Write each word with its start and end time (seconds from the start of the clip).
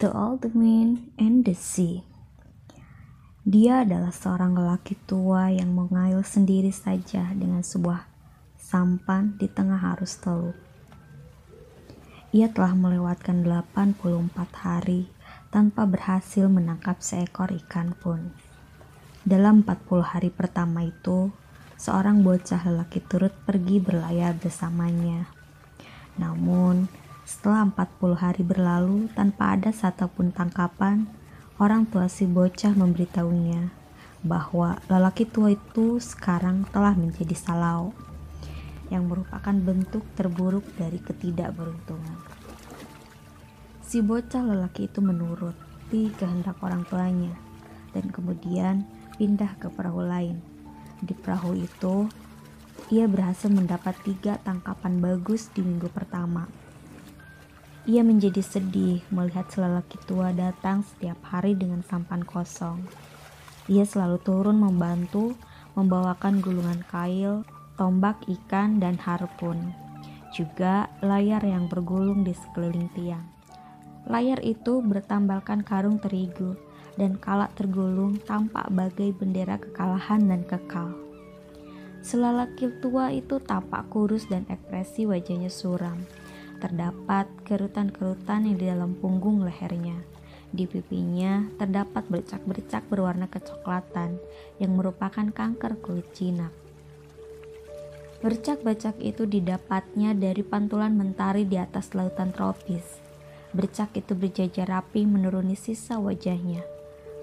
The 0.00 0.08
Old 0.16 0.56
Wind 0.56 1.12
and 1.20 1.44
the 1.44 1.52
Sea. 1.52 2.00
Dia 3.44 3.84
adalah 3.84 4.08
seorang 4.08 4.56
lelaki 4.56 4.96
tua 5.04 5.52
yang 5.52 5.76
mengayuh 5.76 6.24
sendiri 6.24 6.72
saja 6.72 7.28
dengan 7.36 7.60
sebuah 7.60 8.08
sampan 8.56 9.36
di 9.36 9.44
tengah 9.44 9.76
arus 9.92 10.16
teluk. 10.16 10.56
Ia 12.32 12.48
telah 12.48 12.72
melewatkan 12.72 13.44
84 13.44 14.32
hari 14.64 15.12
tanpa 15.52 15.84
berhasil 15.84 16.48
menangkap 16.48 16.96
seekor 17.04 17.52
ikan 17.60 17.92
pun. 17.92 18.32
Dalam 19.20 19.68
40 19.68 20.00
hari 20.00 20.32
pertama 20.32 20.88
itu, 20.88 21.28
seorang 21.76 22.24
bocah 22.24 22.64
lelaki 22.64 23.04
turut 23.04 23.36
pergi 23.44 23.76
berlayar 23.84 24.32
bersamanya. 24.40 25.28
Namun, 26.16 26.88
setelah 27.30 27.62
40 27.62 28.18
hari 28.18 28.42
berlalu 28.42 29.06
tanpa 29.14 29.54
ada 29.54 29.70
satupun 29.70 30.34
tangkapan, 30.34 31.06
orang 31.62 31.86
tua 31.86 32.10
si 32.10 32.26
bocah 32.26 32.74
memberitahunya 32.74 33.70
bahwa 34.26 34.82
lelaki 34.90 35.30
tua 35.30 35.54
itu 35.54 36.02
sekarang 36.02 36.66
telah 36.74 36.90
menjadi 36.98 37.38
salau 37.38 37.94
yang 38.90 39.06
merupakan 39.06 39.54
bentuk 39.54 40.02
terburuk 40.18 40.66
dari 40.74 40.98
ketidakberuntungan. 40.98 42.18
Si 43.86 44.02
bocah 44.02 44.42
lelaki 44.42 44.90
itu 44.90 44.98
menuruti 44.98 46.10
kehendak 46.18 46.58
orang 46.66 46.82
tuanya 46.90 47.38
dan 47.94 48.10
kemudian 48.10 48.82
pindah 49.22 49.54
ke 49.62 49.70
perahu 49.70 50.02
lain. 50.02 50.42
Di 50.98 51.14
perahu 51.14 51.54
itu, 51.54 52.10
ia 52.90 53.06
berhasil 53.06 53.46
mendapat 53.46 53.94
tiga 54.02 54.42
tangkapan 54.42 54.98
bagus 54.98 55.46
di 55.54 55.62
minggu 55.62 55.86
pertama. 55.94 56.59
Ia 57.88 58.04
menjadi 58.04 58.44
sedih 58.44 59.00
melihat 59.08 59.48
lelaki 59.56 59.96
tua 60.04 60.36
datang 60.36 60.84
setiap 60.84 61.16
hari 61.24 61.56
dengan 61.56 61.80
sampan 61.80 62.20
kosong. 62.20 62.84
Ia 63.72 63.88
selalu 63.88 64.20
turun 64.20 64.60
membantu 64.60 65.32
membawakan 65.72 66.44
gulungan 66.44 66.84
kail 66.92 67.40
tombak 67.80 68.20
ikan 68.28 68.76
dan 68.76 69.00
harpun, 69.00 69.72
juga 70.36 70.92
layar 71.00 71.40
yang 71.40 71.72
bergulung 71.72 72.20
di 72.20 72.36
sekeliling 72.36 72.92
tiang. 72.92 73.24
Layar 74.04 74.44
itu 74.44 74.84
bertambalkan 74.84 75.64
karung 75.64 75.96
terigu 75.96 76.60
dan 77.00 77.16
kalak 77.16 77.48
tergulung 77.56 78.20
tampak 78.28 78.68
bagai 78.68 79.16
bendera 79.16 79.56
kekalahan 79.56 80.28
dan 80.28 80.44
kekal. 80.44 80.92
Selalaki 82.04 82.68
tua 82.84 83.08
itu 83.08 83.40
tampak 83.40 83.88
kurus 83.88 84.28
dan 84.28 84.44
ekspresi 84.52 85.08
wajahnya 85.08 85.48
suram. 85.48 86.00
Terdapat 86.60 87.24
kerutan-kerutan 87.48 88.44
yang 88.44 88.60
di 88.60 88.68
dalam 88.68 88.92
punggung 89.00 89.40
lehernya. 89.40 89.96
Di 90.52 90.68
pipinya 90.68 91.48
terdapat 91.56 92.04
bercak-bercak 92.12 92.84
berwarna 92.92 93.32
kecoklatan 93.32 94.20
yang 94.60 94.76
merupakan 94.76 95.24
kanker 95.32 95.80
kulit 95.80 96.04
jinak. 96.12 96.52
Bercak-bercak 98.20 99.00
itu 99.00 99.24
didapatnya 99.24 100.12
dari 100.12 100.44
pantulan 100.44 100.92
mentari 100.92 101.48
di 101.48 101.56
atas 101.56 101.96
lautan 101.96 102.28
tropis. 102.36 103.00
Bercak 103.56 103.96
itu 103.96 104.12
berjajar 104.12 104.68
rapi 104.68 105.08
menuruni 105.08 105.56
sisa 105.56 105.96
wajahnya. 105.96 106.60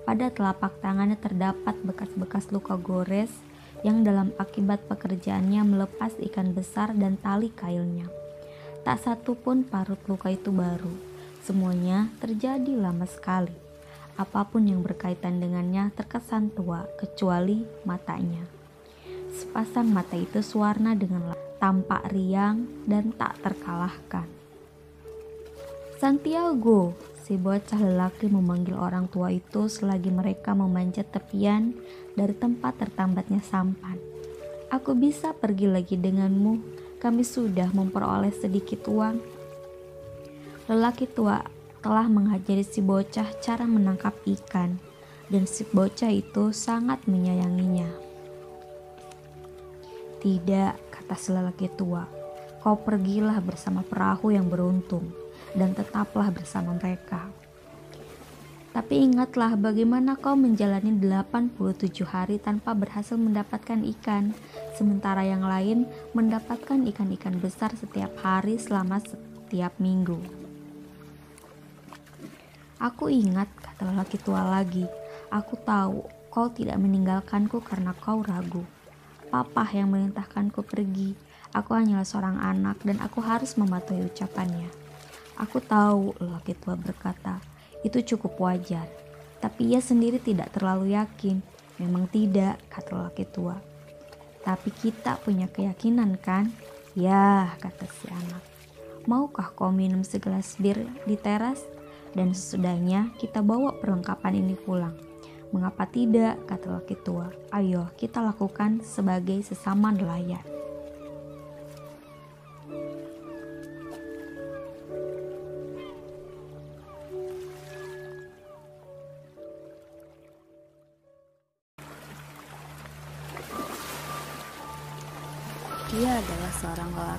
Pada 0.09 0.33
telapak 0.33 0.81
tangannya 0.81 1.19
terdapat 1.21 1.77
bekas-bekas 1.85 2.49
luka 2.49 2.73
gores 2.73 3.29
yang 3.85 4.01
dalam 4.01 4.33
akibat 4.41 4.81
pekerjaannya 4.89 5.61
melepas 5.61 6.17
ikan 6.31 6.57
besar 6.57 6.97
dan 6.97 7.21
tali 7.21 7.53
kailnya. 7.53 8.09
Tak 8.87 9.03
satu 9.03 9.35
pun 9.35 9.67
parut 9.67 9.99
luka 10.07 10.31
itu 10.31 10.47
baru. 10.47 10.95
Semuanya 11.43 12.07
terjadi 12.23 12.71
lama 12.71 13.03
sekali. 13.03 13.51
Apa 14.15 14.47
pun 14.47 14.63
yang 14.63 14.79
berkaitan 14.79 15.43
dengannya 15.43 15.91
terkesan 15.91 16.55
tua, 16.55 16.87
kecuali 16.95 17.67
matanya. 17.83 18.47
Sepasang 19.35 19.91
mata 19.91 20.15
itu 20.15 20.39
suwarna 20.39 20.95
dengan 20.95 21.35
tampak 21.59 22.15
riang 22.15 22.63
dan 22.87 23.11
tak 23.11 23.35
terkalahkan. 23.43 24.23
Santiago, 25.99 26.95
si 27.27 27.35
bocah 27.35 27.83
lelaki 27.83 28.31
memanggil 28.31 28.79
orang 28.79 29.11
tua 29.11 29.35
itu 29.35 29.67
selagi 29.67 30.15
mereka 30.15 30.55
memanjat 30.55 31.11
tepian 31.11 31.75
dari 32.15 32.31
tempat 32.31 32.87
tertambatnya 32.87 33.43
sampan. 33.43 33.99
Aku 34.71 34.95
bisa 34.95 35.35
pergi 35.35 35.67
lagi 35.67 35.99
denganmu, 35.99 36.86
kami 36.97 37.21
sudah 37.21 37.69
memperoleh 37.73 38.33
sedikit 38.33 38.89
uang. 38.89 39.21
Lelaki 40.67 41.05
tua 41.05 41.45
telah 41.79 42.09
mengajari 42.09 42.65
si 42.65 42.81
bocah 42.81 43.37
cara 43.39 43.63
menangkap 43.63 44.17
ikan, 44.25 44.81
dan 45.29 45.43
si 45.45 45.63
bocah 45.69 46.09
itu 46.11 46.49
sangat 46.51 47.05
menyayanginya. 47.05 47.87
Tidak, 50.17 50.73
kata 50.91 51.15
si 51.15 51.29
lelaki 51.29 51.69
tua, 51.77 52.03
kau 52.59 52.75
pergilah 52.75 53.37
bersama 53.39 53.85
perahu 53.85 54.33
yang 54.33 54.49
beruntung 54.49 55.13
dan 55.53 55.77
tetaplah 55.77 56.33
bersama 56.33 56.75
mereka. 56.75 57.29
Tapi 58.77 59.09
ingatlah 59.09 59.57
bagaimana 59.57 60.13
kau 60.21 60.37
menjalani 60.37 60.93
87 61.01 61.97
hari 62.05 62.37
tanpa 62.37 62.77
berhasil 62.77 63.17
mendapatkan 63.17 63.81
ikan, 63.97 64.37
sementara 64.77 65.25
yang 65.25 65.41
lain 65.41 65.89
mendapatkan 66.13 66.85
ikan-ikan 66.93 67.41
besar 67.41 67.73
setiap 67.73 68.13
hari 68.21 68.61
selama 68.61 69.01
setiap 69.01 69.73
minggu. 69.81 70.21
Aku 72.77 73.09
ingat, 73.09 73.49
kata 73.57 73.89
lelaki 73.89 74.21
tua 74.21 74.45
lagi, 74.45 74.85
aku 75.33 75.57
tahu 75.57 76.05
kau 76.29 76.53
tidak 76.53 76.77
meninggalkanku 76.77 77.57
karena 77.65 77.97
kau 77.97 78.21
ragu. 78.21 78.61
Papa 79.33 79.65
yang 79.73 79.89
melintahkanku 79.89 80.61
pergi. 80.61 81.17
Aku 81.49 81.73
hanyalah 81.73 82.05
seorang 82.05 82.37
anak 82.37 82.77
dan 82.85 83.01
aku 83.01 83.25
harus 83.25 83.57
mematuhi 83.57 84.05
ucapannya. 84.05 84.69
Aku 85.41 85.65
tahu, 85.65 86.13
lelaki 86.21 86.53
tua 86.53 86.77
berkata, 86.77 87.41
itu 87.85 88.15
cukup 88.15 88.37
wajar. 88.41 88.85
Tapi 89.37 89.75
ia 89.75 89.81
sendiri 89.81 90.17
tidak 90.17 90.53
terlalu 90.53 90.97
yakin. 90.97 91.41
Memang 91.77 92.09
tidak, 92.09 92.57
kata 92.73 92.89
lelaki 92.97 93.25
tua. 93.29 93.57
Tapi 94.41 94.69
kita 94.73 95.21
punya 95.21 95.45
keyakinan 95.51 96.17
kan? 96.17 96.49
Ya, 96.97 97.53
kata 97.61 97.85
si 97.85 98.09
anak. 98.09 98.41
Maukah 99.05 99.53
kau 99.53 99.69
minum 99.69 100.01
segelas 100.01 100.57
bir 100.57 100.81
di 101.05 101.13
teras? 101.15 101.61
Dan 102.17 102.33
sesudahnya 102.33 103.13
kita 103.21 103.45
bawa 103.45 103.77
perlengkapan 103.77 104.41
ini 104.41 104.57
pulang. 104.57 104.97
Mengapa 105.53 105.85
tidak, 105.85 106.41
kata 106.49 106.81
laki 106.81 106.97
tua. 107.05 107.29
Ayo 107.53 107.93
kita 107.93 108.25
lakukan 108.25 108.81
sebagai 108.81 109.45
sesama 109.45 109.93
nelayan. 109.93 110.56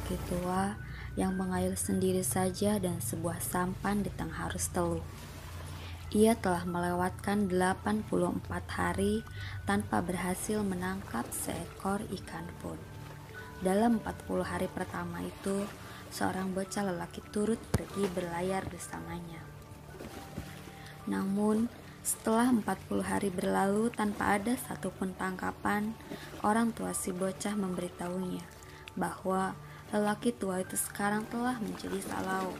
Lelaki 0.08 0.24
tua 0.32 0.72
yang 1.20 1.36
mengayuh 1.36 1.76
sendiri 1.76 2.24
saja 2.24 2.80
dan 2.80 2.96
sebuah 2.96 3.44
sampan 3.44 4.00
di 4.00 4.08
tengah 4.08 4.48
arus 4.48 4.72
teluk. 4.72 5.04
Ia 6.16 6.32
telah 6.32 6.64
melewatkan 6.64 7.52
84 7.52 8.08
hari 8.72 9.20
tanpa 9.68 10.00
berhasil 10.00 10.64
menangkap 10.64 11.28
seekor 11.28 12.00
ikan 12.08 12.48
pun. 12.64 12.80
Dalam 13.60 14.00
40 14.00 14.48
hari 14.48 14.64
pertama 14.72 15.20
itu, 15.20 15.68
seorang 16.08 16.56
bocah 16.56 16.88
lelaki 16.88 17.20
turut 17.28 17.60
pergi 17.68 18.08
berlayar 18.08 18.64
bersamanya. 18.64 19.44
Namun, 21.04 21.68
setelah 22.00 22.48
40 22.48 23.04
hari 23.04 23.28
berlalu 23.28 23.92
tanpa 23.92 24.40
ada 24.40 24.56
satupun 24.56 25.12
tangkapan, 25.12 25.92
orang 26.40 26.72
tua 26.72 26.96
si 26.96 27.12
bocah 27.12 27.52
memberitahunya 27.52 28.56
bahwa 28.96 29.52
lelaki 29.88 30.36
tua 30.36 30.60
itu 30.60 30.76
sekarang 30.76 31.24
telah 31.32 31.56
menjadi 31.64 31.96
salau 32.04 32.52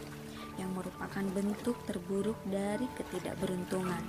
yang 0.56 0.72
merupakan 0.72 1.22
bentuk 1.36 1.76
terburuk 1.84 2.40
dari 2.48 2.88
ketidakberuntungan. 2.96 4.00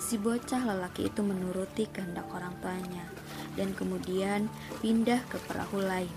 Si 0.00 0.20
bocah 0.20 0.64
lelaki 0.64 1.08
itu 1.08 1.20
menuruti 1.24 1.88
kehendak 1.88 2.28
orang 2.32 2.52
tuanya 2.60 3.08
dan 3.56 3.72
kemudian 3.72 4.52
pindah 4.84 5.20
ke 5.28 5.36
perahu 5.48 5.80
lain. 5.80 6.12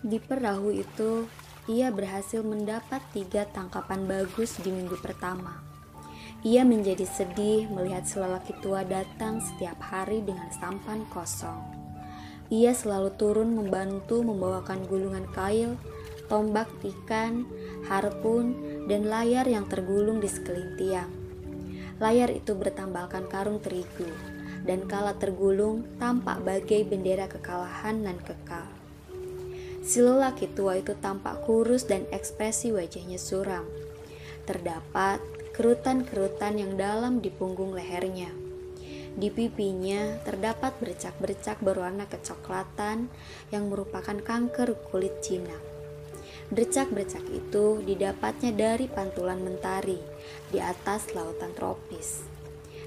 Di 0.00 0.16
perahu 0.16 0.72
itu, 0.72 1.28
ia 1.68 1.92
berhasil 1.92 2.40
mendapat 2.40 3.04
tiga 3.12 3.46
tangkapan 3.46 4.08
bagus 4.08 4.58
di 4.58 4.72
minggu 4.72 4.98
pertama. 4.98 5.69
Ia 6.40 6.64
menjadi 6.64 7.04
sedih 7.04 7.68
melihat 7.68 8.08
selelaki 8.08 8.56
tua 8.64 8.80
datang 8.80 9.44
setiap 9.44 9.76
hari 9.84 10.24
dengan 10.24 10.48
sampan 10.56 11.04
kosong. 11.12 11.60
Ia 12.48 12.72
selalu 12.72 13.12
turun 13.20 13.52
membantu 13.52 14.24
membawakan 14.24 14.88
gulungan 14.88 15.28
kail, 15.36 15.76
tombak 16.32 16.72
ikan, 16.80 17.44
harpun, 17.92 18.56
dan 18.88 19.04
layar 19.12 19.44
yang 19.44 19.68
tergulung 19.68 20.24
di 20.24 20.32
sekeliling 20.32 20.74
tiang. 20.80 21.12
Layar 22.00 22.32
itu 22.32 22.56
bertambalkan 22.56 23.28
karung 23.28 23.60
terigu, 23.60 24.08
dan 24.64 24.88
kala 24.88 25.20
tergulung 25.20 25.84
tampak 26.00 26.40
bagai 26.40 26.88
bendera 26.88 27.28
kekalahan 27.28 28.00
dan 28.00 28.16
kekal. 28.24 28.64
Si 29.84 30.00
lelaki 30.00 30.48
tua 30.56 30.80
itu 30.80 30.96
tampak 30.96 31.44
kurus 31.44 31.84
dan 31.84 32.08
ekspresi 32.08 32.72
wajahnya 32.72 33.20
suram. 33.20 33.68
Terdapat 34.48 35.20
kerutan-kerutan 35.50 36.62
yang 36.62 36.78
dalam 36.78 37.18
di 37.18 37.28
punggung 37.28 37.74
lehernya. 37.74 38.30
Di 39.10 39.26
pipinya 39.26 40.22
terdapat 40.22 40.78
bercak-bercak 40.78 41.58
berwarna 41.58 42.06
kecoklatan 42.06 43.10
yang 43.50 43.66
merupakan 43.66 44.14
kanker 44.14 44.78
kulit 44.86 45.18
jinak. 45.18 45.58
Bercak-bercak 46.50 47.26
itu 47.30 47.82
didapatnya 47.82 48.54
dari 48.54 48.86
pantulan 48.86 49.42
mentari 49.42 49.98
di 50.50 50.62
atas 50.62 51.10
lautan 51.14 51.50
tropis. 51.54 52.22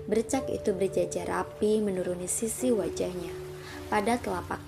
Bercak 0.04 0.48
itu 0.52 0.72
berjajar 0.76 1.28
rapi 1.28 1.80
menuruni 1.84 2.28
sisi 2.28 2.72
wajahnya. 2.72 3.32
Pada 3.92 4.20
telapak 4.20 4.63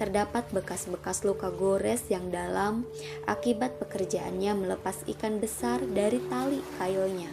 terdapat 0.00 0.48
bekas-bekas 0.50 1.22
luka 1.22 1.52
gores 1.52 2.06
yang 2.08 2.32
dalam 2.32 2.88
akibat 3.28 3.78
pekerjaannya 3.78 4.56
melepas 4.56 5.06
ikan 5.06 5.38
besar 5.38 5.84
dari 5.84 6.18
tali 6.26 6.58
kailnya. 6.80 7.30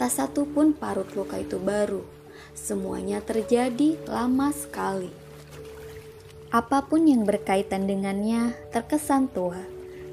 Tak 0.00 0.10
satu 0.10 0.48
pun 0.48 0.72
parut 0.72 1.12
luka 1.12 1.36
itu 1.36 1.60
baru. 1.60 2.00
Semuanya 2.56 3.20
terjadi 3.20 4.00
lama 4.08 4.50
sekali. 4.50 5.12
Apa 6.50 6.82
pun 6.82 7.06
yang 7.06 7.22
berkaitan 7.22 7.86
dengannya 7.86 8.56
terkesan 8.74 9.30
tua, 9.30 9.60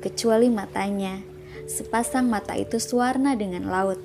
kecuali 0.03 0.53
matanya. 0.53 1.17
Sepasang 1.65 2.29
mata 2.29 2.53
itu 2.53 2.77
sewarna 2.77 3.33
dengan 3.33 3.65
laut, 3.65 3.97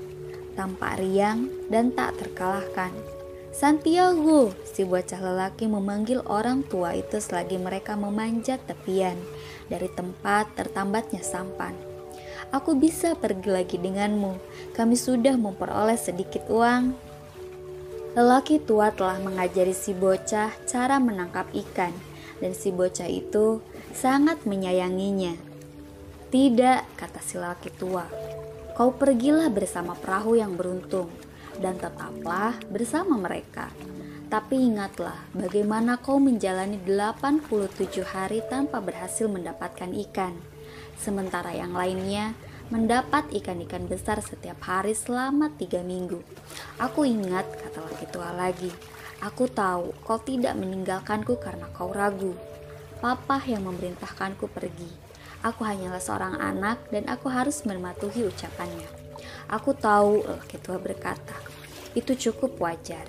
tampak 0.56 0.96
riang 0.96 1.52
dan 1.69 1.93
tak 1.93 2.17
terkalahkan. 2.17 3.22
Santiago, 3.53 4.57
si 4.65 4.81
bocah 4.81 5.21
lelaki 5.21 5.69
memanggil 5.69 6.25
orang 6.25 6.65
tua 6.65 6.97
itu 6.97 7.21
selagi 7.21 7.61
mereka 7.61 8.01
memanjat 8.01 8.65
tepian 8.65 9.21
dari 9.69 9.93
tempat 9.93 10.57
tertambatnya 10.57 11.21
sampan. 11.21 11.77
Aku 12.49 12.73
bisa 12.73 13.13
pergi 13.13 13.53
lagi 13.53 13.77
denganmu. 13.77 14.41
Kami 14.73 14.97
sudah 14.97 15.37
memperoleh 15.37 16.01
sedikit 16.01 16.49
uang. 16.49 16.97
Lelaki 18.17 18.57
tua 18.57 18.89
telah 18.89 19.21
mengajari 19.21 19.77
si 19.77 19.93
bocah 19.93 20.49
cara 20.65 20.97
menangkap 20.97 21.53
ikan 21.53 21.93
dan 22.41 22.57
si 22.57 22.73
bocah 22.73 23.09
itu 23.09 23.61
sangat 23.93 24.49
menyayanginya. 24.49 25.37
Tidak, 26.33 26.97
kata 26.97 27.21
si 27.21 27.37
laki 27.37 27.69
tua, 27.77 28.09
kau 28.81 28.97
pergilah 28.97 29.53
bersama 29.53 29.93
perahu 29.93 30.41
yang 30.41 30.57
beruntung 30.57 31.13
dan 31.61 31.77
tetaplah 31.77 32.57
bersama 32.71 33.19
mereka. 33.19 33.69
Tapi 34.33 34.57
ingatlah 34.73 35.29
bagaimana 35.37 36.01
kau 36.01 36.17
menjalani 36.17 36.81
87 36.81 38.01
hari 38.07 38.41
tanpa 38.49 38.81
berhasil 38.81 39.29
mendapatkan 39.29 39.93
ikan. 40.09 40.33
Sementara 40.97 41.53
yang 41.53 41.77
lainnya 41.77 42.33
mendapat 42.73 43.29
ikan-ikan 43.43 43.85
besar 43.85 44.25
setiap 44.25 44.65
hari 44.65 44.97
selama 44.97 45.53
tiga 45.61 45.85
minggu. 45.85 46.25
Aku 46.81 47.05
ingat, 47.05 47.45
kata 47.61 47.85
laki 47.85 48.09
tua 48.09 48.33
lagi, 48.33 48.73
Aku 49.23 49.47
tahu 49.47 49.95
kau 50.03 50.19
tidak 50.19 50.59
meninggalkanku 50.59 51.39
karena 51.39 51.71
kau 51.71 51.95
ragu. 51.95 52.35
Papa 52.99 53.39
yang 53.47 53.71
memerintahkanku 53.71 54.51
pergi. 54.51 54.91
Aku 55.47 55.63
hanyalah 55.63 56.03
seorang 56.03 56.43
anak 56.43 56.91
dan 56.91 57.07
aku 57.07 57.31
harus 57.31 57.63
mematuhi 57.63 58.27
ucapannya. 58.27 59.02
Aku 59.51 59.77
tahu, 59.77 60.25
lelaki 60.25 60.57
tua 60.59 60.79
berkata, 60.79 61.37
itu 61.93 62.17
cukup 62.17 62.57
wajar. 62.63 63.05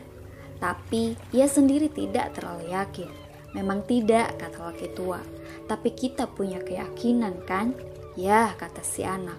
Tapi 0.59 1.19
ia 1.35 1.47
sendiri 1.47 1.91
tidak 1.91 2.35
terlalu 2.35 2.71
yakin. 2.71 3.09
Memang 3.53 3.85
tidak, 3.85 4.39
kata 4.41 4.57
lelaki 4.63 4.87
tua. 4.95 5.21
Tapi 5.69 5.93
kita 5.93 6.25
punya 6.27 6.59
keyakinan 6.63 7.43
kan? 7.45 7.77
Ya, 8.17 8.53
kata 8.57 8.81
si 8.81 9.05
anak. 9.05 9.37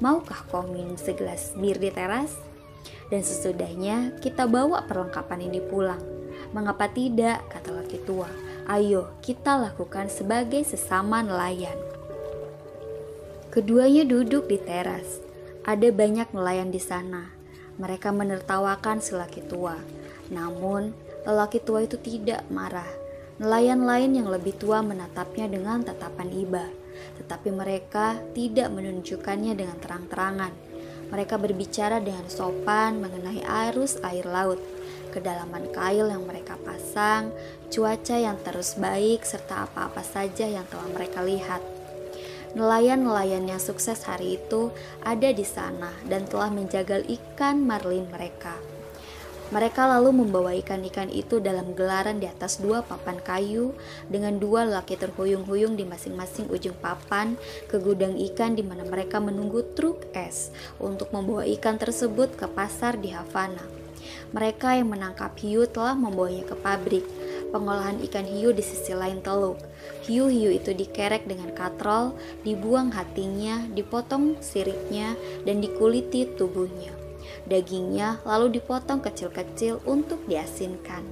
Maukah 0.00 0.48
kau 0.48 0.64
minum 0.64 0.96
segelas 0.96 1.52
bir 1.58 1.76
di 1.76 1.92
teras? 1.92 2.32
Dan 3.12 3.20
sesudahnya 3.20 4.16
kita 4.24 4.48
bawa 4.48 4.88
perlengkapan 4.88 5.50
ini 5.50 5.60
pulang. 5.60 6.00
Mengapa 6.56 6.88
tidak? 6.88 7.44
kata 7.52 7.76
laki 7.76 8.00
tua. 8.08 8.30
Ayo 8.70 9.12
kita 9.20 9.60
lakukan 9.60 10.08
sebagai 10.08 10.62
sesama 10.64 11.20
nelayan. 11.20 11.76
Keduanya 13.50 14.06
duduk 14.06 14.46
di 14.46 14.56
teras. 14.62 15.18
Ada 15.64 15.92
banyak 15.92 16.32
nelayan 16.32 16.72
di 16.72 16.80
sana. 16.80 17.32
Mereka 17.80 18.12
menertawakan 18.12 19.00
si 19.00 19.16
laki 19.16 19.44
tua. 19.48 19.76
Namun, 20.32 20.92
lelaki 21.24 21.60
tua 21.60 21.84
itu 21.84 21.96
tidak 22.00 22.44
marah. 22.52 22.88
Nelayan 23.40 23.84
lain 23.84 24.16
yang 24.20 24.28
lebih 24.28 24.56
tua 24.60 24.84
menatapnya 24.84 25.48
dengan 25.48 25.80
tatapan 25.80 26.28
iba, 26.28 26.64
tetapi 27.16 27.48
mereka 27.48 28.20
tidak 28.36 28.68
menunjukkannya 28.68 29.56
dengan 29.56 29.80
terang-terangan 29.80 30.70
mereka 31.10 31.36
berbicara 31.36 31.98
dengan 31.98 32.24
sopan 32.30 33.02
mengenai 33.02 33.42
arus 33.68 33.98
air 34.06 34.22
laut, 34.24 34.62
kedalaman 35.10 35.66
kail 35.74 36.06
yang 36.06 36.22
mereka 36.22 36.54
pasang, 36.62 37.34
cuaca 37.66 38.14
yang 38.14 38.38
terus 38.46 38.78
baik, 38.78 39.26
serta 39.26 39.66
apa-apa 39.66 40.06
saja 40.06 40.46
yang 40.46 40.62
telah 40.70 40.86
mereka 40.94 41.18
lihat. 41.20 41.60
Nelayan-nelayan 42.50 43.46
yang 43.46 43.62
sukses 43.62 44.02
hari 44.10 44.34
itu 44.34 44.74
ada 45.06 45.30
di 45.30 45.46
sana 45.46 45.94
dan 46.10 46.26
telah 46.26 46.50
menjagal 46.50 47.06
ikan 47.06 47.62
marlin 47.62 48.10
mereka. 48.10 48.58
Mereka 49.50 49.82
lalu 49.82 50.22
membawa 50.22 50.54
ikan-ikan 50.62 51.10
itu 51.10 51.42
dalam 51.42 51.74
gelaran 51.74 52.22
di 52.22 52.26
atas 52.30 52.62
dua 52.62 52.86
papan 52.86 53.18
kayu 53.18 53.74
dengan 54.06 54.38
dua 54.38 54.62
laki 54.62 54.94
terhuyung-huyung 54.94 55.74
di 55.74 55.82
masing-masing 55.82 56.46
ujung 56.54 56.74
papan 56.78 57.34
ke 57.66 57.82
gudang 57.82 58.14
ikan 58.30 58.54
di 58.54 58.62
mana 58.62 58.86
mereka 58.86 59.18
menunggu 59.18 59.66
truk 59.74 60.06
es 60.14 60.54
untuk 60.78 61.10
membawa 61.10 61.42
ikan 61.58 61.78
tersebut 61.82 62.34
ke 62.38 62.46
pasar 62.46 62.98
di 62.98 63.10
Havana. 63.10 63.62
Mereka 64.30 64.78
yang 64.78 64.94
menangkap 64.94 65.34
hiu 65.42 65.66
telah 65.66 65.98
membawanya 65.98 66.46
ke 66.46 66.54
pabrik 66.54 67.02
pengolahan 67.50 67.98
ikan 68.08 68.24
hiu 68.24 68.54
di 68.54 68.62
sisi 68.62 68.94
lain 68.96 69.20
teluk. 69.20 69.58
Hiu-hiu 70.06 70.54
itu 70.54 70.72
dikerek 70.72 71.26
dengan 71.26 71.52
katrol, 71.52 72.16
dibuang 72.46 72.94
hatinya, 72.94 73.66
dipotong 73.74 74.38
siripnya, 74.40 75.18
dan 75.44 75.60
dikuliti 75.60 76.30
tubuhnya. 76.38 76.94
Dagingnya 77.50 78.22
lalu 78.22 78.62
dipotong 78.62 79.02
kecil-kecil 79.02 79.82
untuk 79.84 80.22
diasinkan. 80.30 81.02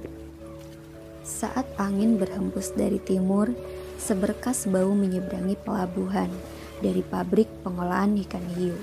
Saat 1.27 1.69
angin 1.77 2.17
berhembus 2.17 2.73
dari 2.73 2.97
timur, 2.97 3.53
seberkas 4.01 4.65
bau 4.65 4.95
menyeberangi 4.95 5.59
pelabuhan 5.61 6.31
dari 6.81 7.03
pabrik 7.05 7.47
pengolahan 7.61 8.17
ikan 8.25 8.43
hiu. 8.57 8.75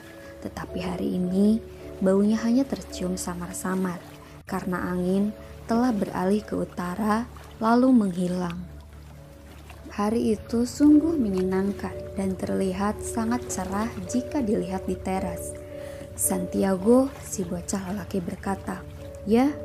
Tetapi 0.45 0.79
hari 0.79 1.17
ini, 1.19 1.59
baunya 1.99 2.39
hanya 2.45 2.63
tercium 2.69 3.17
samar-samar 3.17 3.99
karena 4.47 4.95
angin 4.95 5.35
telah 5.67 5.91
beralih 5.91 6.45
ke 6.47 6.55
utara 6.55 7.27
lalu 7.57 7.89
menghilang. 7.89 8.61
Hari 9.97 10.37
itu 10.37 10.69
sungguh 10.69 11.17
menyenangkan 11.17 12.13
dan 12.21 12.37
terlihat 12.37 13.01
sangat 13.01 13.49
cerah 13.49 13.89
jika 14.13 14.45
dilihat 14.45 14.85
di 14.85 14.93
teras. 14.93 15.57
Santiago, 16.13 17.09
si 17.25 17.49
bocah 17.49 17.93
lelaki 17.93 18.21
berkata, 18.21 18.85
Ya, 19.25 19.57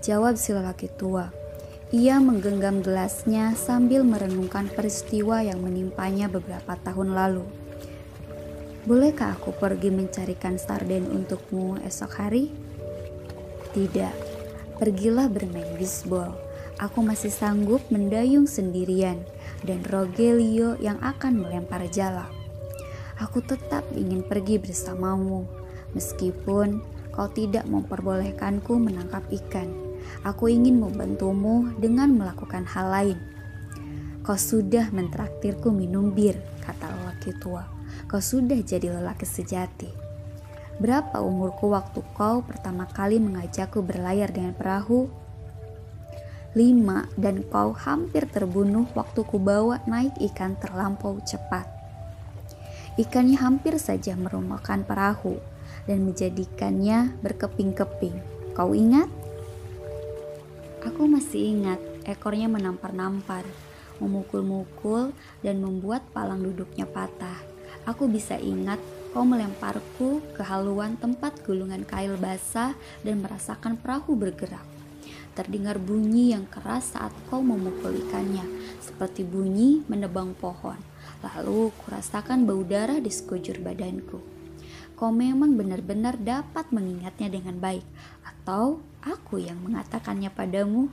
jawab 0.00 0.40
si 0.40 0.56
lelaki 0.56 0.88
tua. 0.88 1.28
Ia 1.92 2.16
menggenggam 2.16 2.80
gelasnya 2.80 3.52
sambil 3.56 4.08
merenungkan 4.08 4.72
peristiwa 4.72 5.44
yang 5.44 5.60
menimpanya 5.60 6.32
beberapa 6.32 6.76
tahun 6.80 7.12
lalu. 7.12 7.44
Bolehkah 8.88 9.36
aku 9.36 9.52
pergi 9.52 9.92
mencarikan 9.92 10.56
sarden 10.56 11.12
untukmu 11.12 11.76
esok 11.84 12.12
hari? 12.16 12.48
Tidak, 13.76 14.16
pergilah 14.80 15.28
bermain 15.28 15.76
bisbol. 15.76 16.47
Aku 16.78 17.02
masih 17.02 17.34
sanggup 17.34 17.82
mendayung 17.90 18.46
sendirian 18.46 19.22
dan 19.66 19.82
Rogelio 19.86 20.78
yang 20.78 21.02
akan 21.02 21.42
melempar 21.42 21.82
jala. 21.90 22.30
Aku 23.18 23.42
tetap 23.42 23.82
ingin 23.98 24.22
pergi 24.22 24.62
bersamamu 24.62 25.58
Meskipun 25.96 26.84
kau 27.16 27.28
tidak 27.32 27.64
memperbolehkanku 27.64 28.76
menangkap 28.76 29.24
ikan, 29.32 29.72
aku 30.24 30.52
ingin 30.52 30.76
membantumu 30.78 31.72
dengan 31.80 32.12
melakukan 32.12 32.68
hal 32.68 32.92
lain. 32.92 33.18
Kau 34.20 34.36
sudah 34.36 34.92
mentraktirku 34.92 35.72
minum 35.72 36.12
bir, 36.12 36.36
kata 36.60 36.92
lelaki 36.92 37.32
tua. 37.40 37.64
Kau 38.04 38.20
sudah 38.20 38.60
jadi 38.60 38.92
lelaki 38.92 39.24
sejati. 39.24 39.88
Berapa 40.78 41.24
umurku 41.24 41.72
waktu 41.72 42.04
kau 42.12 42.44
pertama 42.44 42.84
kali 42.84 43.16
mengajakku 43.16 43.80
berlayar 43.80 44.28
dengan 44.28 44.52
perahu? 44.52 45.08
Lima, 46.58 47.06
dan 47.14 47.46
kau 47.46 47.70
hampir 47.70 48.26
terbunuh 48.26 48.90
waktu 48.98 49.22
kubawa 49.22 49.78
naik 49.86 50.18
ikan 50.34 50.58
terlampau 50.58 51.22
cepat. 51.22 51.70
Ikannya 52.98 53.38
hampir 53.38 53.78
saja 53.78 54.18
merumakan 54.18 54.82
perahu 54.82 55.38
dan 55.86 56.02
menjadikannya 56.02 57.14
berkeping-keping. 57.22 58.18
Kau 58.58 58.74
ingat? 58.74 59.06
Aku 60.82 61.06
masih 61.06 61.54
ingat 61.54 61.78
ekornya 62.02 62.50
menampar-nampar, 62.50 63.46
memukul-mukul, 64.02 65.14
dan 65.46 65.62
membuat 65.62 66.02
palang 66.10 66.42
duduknya 66.42 66.90
patah. 66.90 67.38
Aku 67.86 68.10
bisa 68.10 68.34
ingat 68.34 68.82
kau 69.14 69.22
melemparku 69.22 70.18
ke 70.34 70.42
haluan 70.42 70.98
tempat 70.98 71.38
gulungan 71.46 71.86
kail 71.86 72.18
basah 72.18 72.74
dan 73.06 73.22
merasakan 73.22 73.78
perahu 73.78 74.18
bergerak. 74.18 74.77
Terdengar 75.38 75.78
bunyi 75.78 76.34
yang 76.34 76.50
keras 76.50 76.98
saat 76.98 77.14
kau 77.30 77.38
memukul 77.46 77.94
ikannya, 77.94 78.42
seperti 78.82 79.22
bunyi 79.22 79.86
menebang 79.86 80.34
pohon. 80.34 80.74
Lalu 81.22 81.70
kurasakan 81.78 82.42
bau 82.42 82.66
darah 82.66 82.98
di 82.98 83.06
sekujur 83.06 83.62
badanku. 83.62 84.18
Kau 84.98 85.14
memang 85.14 85.54
benar-benar 85.54 86.18
dapat 86.18 86.74
mengingatnya 86.74 87.30
dengan 87.30 87.54
baik, 87.54 87.86
atau 88.26 88.82
aku 88.98 89.38
yang 89.38 89.62
mengatakannya 89.62 90.26
padamu. 90.34 90.90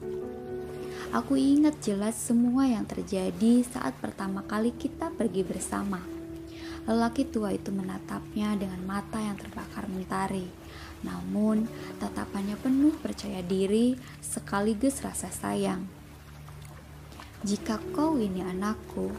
Aku 1.09 1.33
ingat 1.33 1.81
jelas 1.81 2.13
semua 2.13 2.69
yang 2.69 2.85
terjadi 2.85 3.65
saat 3.65 3.97
pertama 3.97 4.45
kali 4.45 4.77
kita 4.77 5.09
pergi 5.09 5.41
bersama. 5.41 6.05
Lelaki 6.85 7.25
tua 7.25 7.49
itu 7.49 7.73
menatapnya 7.73 8.53
dengan 8.53 8.77
mata 8.85 9.17
yang 9.17 9.41
terbakar 9.41 9.89
mentari 9.89 10.45
namun, 11.03 11.67
tatapannya 11.99 12.55
penuh 12.61 12.95
percaya 13.01 13.43
diri 13.43 13.99
sekaligus 14.23 15.03
rasa 15.03 15.27
sayang. 15.33 15.83
Jika 17.45 17.77
kau 17.93 18.17
ini 18.17 18.41
anakku, 18.41 19.11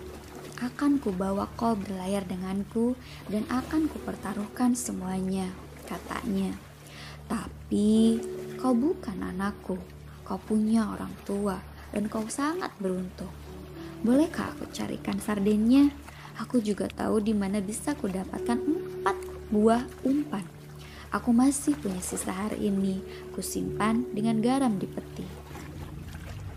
akan 0.56 0.97
kubawa 0.99 1.47
kau 1.52 1.76
berlayar 1.76 2.25
denganku 2.25 2.97
dan 3.28 3.45
akan 3.52 3.92
kupertaruhkan 3.92 4.73
semuanya, 4.73 5.52
katanya. 5.85 6.56
Tapi 7.28 8.18
kau 8.56 8.73
bukan 8.73 9.21
anakku, 9.21 9.76
kau 10.25 10.40
punya 10.40 10.88
orang 10.88 11.12
tua 11.28 11.61
dan 11.92 12.09
kau 12.09 12.25
sangat 12.26 12.73
beruntung. 12.80 13.30
Bolehkah 14.00 14.56
aku 14.56 14.64
carikan 14.73 15.21
sardennya? 15.21 15.92
Aku 16.40 16.61
juga 16.61 16.88
tahu 16.88 17.21
di 17.21 17.33
mana 17.33 17.61
bisa 17.64 17.97
kudapatkan 17.97 18.61
empat 18.61 19.16
buah 19.52 19.85
umpan. 20.04 20.55
Aku 21.16 21.32
masih 21.32 21.73
punya 21.80 22.04
sisa 22.04 22.28
hari 22.28 22.68
ini, 22.68 23.00
kusimpan 23.32 24.04
dengan 24.12 24.37
garam 24.44 24.76
di 24.76 24.85
peti. 24.85 25.25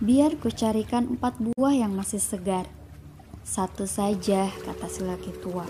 Biar 0.03 0.35
ku 0.35 0.51
carikan 0.51 1.15
empat 1.15 1.39
buah 1.39 1.79
yang 1.79 1.95
masih 1.95 2.19
segar. 2.19 2.67
Satu 3.39 3.87
saja, 3.87 4.51
kata 4.51 4.91
si 4.91 5.07
laki 5.07 5.31
tua. 5.39 5.63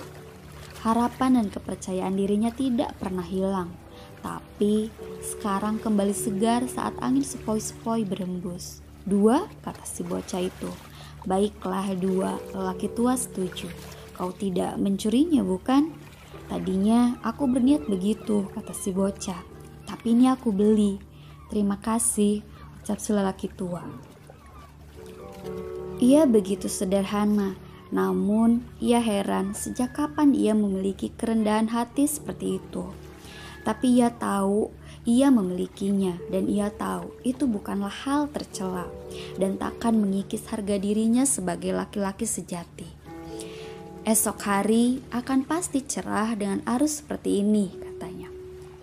Harapan 0.81 1.37
dan 1.37 1.47
kepercayaan 1.53 2.17
dirinya 2.17 2.49
tidak 2.49 2.97
pernah 2.97 3.21
hilang. 3.21 3.69
Tapi 4.25 4.89
sekarang 5.21 5.77
kembali 5.77 6.17
segar 6.17 6.65
saat 6.65 6.97
angin 6.97 7.21
sepoi-sepoi 7.21 8.09
berembus. 8.09 8.81
Dua, 9.05 9.45
kata 9.61 9.85
si 9.85 10.01
bocah 10.01 10.41
itu. 10.41 10.69
Baiklah 11.29 11.93
dua, 11.93 12.41
lelaki 12.57 12.89
tua 12.89 13.13
setuju. 13.13 13.69
Kau 14.17 14.33
tidak 14.33 14.81
mencurinya 14.81 15.45
bukan? 15.45 16.08
Tadinya 16.49 17.21
aku 17.21 17.45
berniat 17.45 17.85
begitu, 17.85 18.49
kata 18.57 18.73
si 18.73 18.89
bocah. 18.89 19.37
Tapi 19.85 20.17
ini 20.17 20.25
aku 20.33 20.49
beli. 20.49 20.97
Terima 21.53 21.77
kasih, 21.77 22.41
ucap 22.81 22.97
si 22.97 23.13
lelaki 23.13 23.53
tua. 23.53 23.85
Ia 26.01 26.25
begitu 26.25 26.65
sederhana, 26.65 27.53
namun 27.93 28.65
ia 28.81 28.97
heran 28.97 29.53
sejak 29.53 29.93
kapan 29.93 30.33
ia 30.33 30.57
memiliki 30.57 31.13
kerendahan 31.13 31.69
hati 31.69 32.09
seperti 32.09 32.57
itu. 32.57 32.89
Tapi 33.61 34.01
ia 34.01 34.09
tahu 34.09 34.73
ia 35.09 35.33
memilikinya 35.33 36.17
dan 36.29 36.45
ia 36.45 36.69
tahu 36.69 37.13
itu 37.25 37.49
bukanlah 37.49 37.91
hal 37.91 38.29
tercela 38.29 38.85
dan 39.41 39.57
takkan 39.57 39.97
mengikis 39.97 40.45
harga 40.49 40.77
dirinya 40.77 41.25
sebagai 41.25 41.73
laki-laki 41.73 42.29
sejati. 42.29 42.98
Esok 44.09 44.41
hari 44.41 45.05
akan 45.13 45.45
pasti 45.45 45.85
cerah 45.85 46.33
dengan 46.33 46.65
arus 46.65 46.97
seperti 46.97 47.45
ini, 47.45 47.69
katanya. 47.77 48.25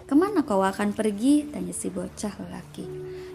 Ke 0.06 0.14
mana 0.14 0.46
kau 0.46 0.62
akan 0.62 0.94
pergi? 0.94 1.42
Tanya 1.50 1.74
si 1.74 1.90
bocah 1.90 2.30
lelaki. 2.38 2.86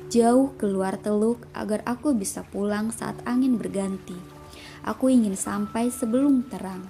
Jauh 0.08 0.56
keluar 0.56 0.96
teluk 0.96 1.44
agar 1.52 1.84
aku 1.84 2.16
bisa 2.16 2.48
pulang 2.48 2.96
saat 2.96 3.20
angin 3.28 3.60
berganti. 3.60 4.16
Aku 4.88 5.12
ingin 5.12 5.36
sampai 5.36 5.92
sebelum 5.92 6.48
terang. 6.48 6.88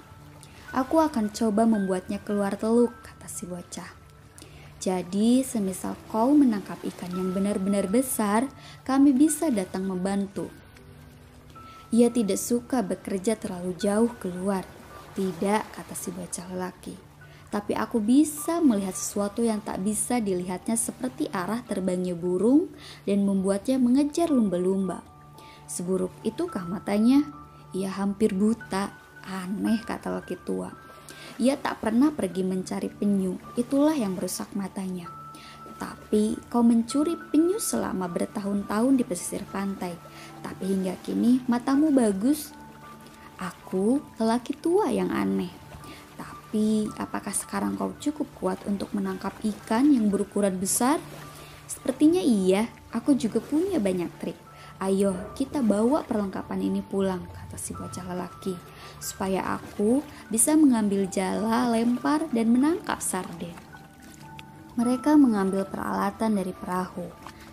Aku 0.69 1.01
akan 1.01 1.33
coba 1.33 1.65
membuatnya 1.65 2.21
keluar 2.21 2.53
teluk, 2.53 2.93
kata 3.01 3.25
si 3.25 3.49
bocah. 3.49 3.89
Jadi, 4.77 5.41
semisal 5.41 5.97
kau 6.13 6.29
menangkap 6.29 6.77
ikan 6.77 7.09
yang 7.09 7.33
benar-benar 7.33 7.89
besar, 7.89 8.45
kami 8.85 9.17
bisa 9.17 9.49
datang 9.49 9.81
membantu. 9.81 10.53
Ia 11.89 12.13
tidak 12.13 12.37
suka 12.37 12.85
bekerja 12.85 13.33
terlalu 13.33 13.73
jauh 13.81 14.13
keluar, 14.21 14.61
tidak, 15.13 15.67
kata 15.75 15.93
si 15.95 16.09
bocah 16.11 16.47
lelaki. 16.51 16.95
Tapi 17.51 17.75
aku 17.75 17.99
bisa 17.99 18.63
melihat 18.63 18.95
sesuatu 18.95 19.43
yang 19.43 19.59
tak 19.59 19.83
bisa 19.83 20.23
dilihatnya 20.23 20.79
seperti 20.79 21.27
arah 21.35 21.59
terbangnya 21.67 22.15
burung 22.15 22.71
dan 23.03 23.27
membuatnya 23.27 23.75
mengejar 23.75 24.31
lumba-lumba. 24.31 25.03
Seburuk 25.67 26.15
itukah 26.23 26.63
matanya? 26.63 27.27
Ia 27.75 27.91
hampir 27.91 28.31
buta. 28.31 28.95
Aneh 29.27 29.83
kata 29.83 30.09
laki 30.15 30.39
tua. 30.47 30.71
Ia 31.43 31.59
tak 31.59 31.83
pernah 31.83 32.15
pergi 32.15 32.47
mencari 32.47 32.87
penyu. 32.87 33.35
Itulah 33.59 33.99
yang 33.99 34.15
merusak 34.15 34.55
matanya. 34.55 35.11
Tapi 35.75 36.39
kau 36.47 36.63
mencuri 36.63 37.19
penyu 37.35 37.59
selama 37.59 38.07
bertahun-tahun 38.07 38.93
di 38.95 39.03
pesisir 39.03 39.43
pantai. 39.51 39.91
Tapi 40.39 40.71
hingga 40.71 40.95
kini 41.03 41.43
matamu 41.51 41.91
bagus 41.91 42.55
Aku 43.41 44.05
lelaki 44.21 44.53
tua 44.53 44.93
yang 44.93 45.09
aneh. 45.09 45.49
Tapi 46.13 46.85
apakah 47.01 47.33
sekarang 47.33 47.73
kau 47.73 47.89
cukup 47.97 48.29
kuat 48.37 48.59
untuk 48.69 48.93
menangkap 48.93 49.33
ikan 49.41 49.89
yang 49.89 50.13
berukuran 50.13 50.61
besar? 50.61 51.01
Sepertinya 51.65 52.21
iya, 52.21 52.69
aku 52.93 53.17
juga 53.17 53.41
punya 53.41 53.81
banyak 53.81 54.11
trik. 54.21 54.37
Ayo 54.77 55.13
kita 55.33 55.65
bawa 55.65 56.05
perlengkapan 56.05 56.61
ini 56.61 56.85
pulang, 56.85 57.25
kata 57.33 57.57
si 57.57 57.73
bocah 57.73 58.05
lelaki, 58.13 58.53
supaya 59.01 59.57
aku 59.57 60.05
bisa 60.29 60.53
mengambil 60.53 61.09
jala, 61.09 61.69
lempar, 61.69 62.29
dan 62.29 62.49
menangkap 62.53 63.01
sarden. 63.01 63.53
Mereka 64.77 65.17
mengambil 65.21 65.65
peralatan 65.65 66.37
dari 66.37 66.53
perahu. 66.53 67.09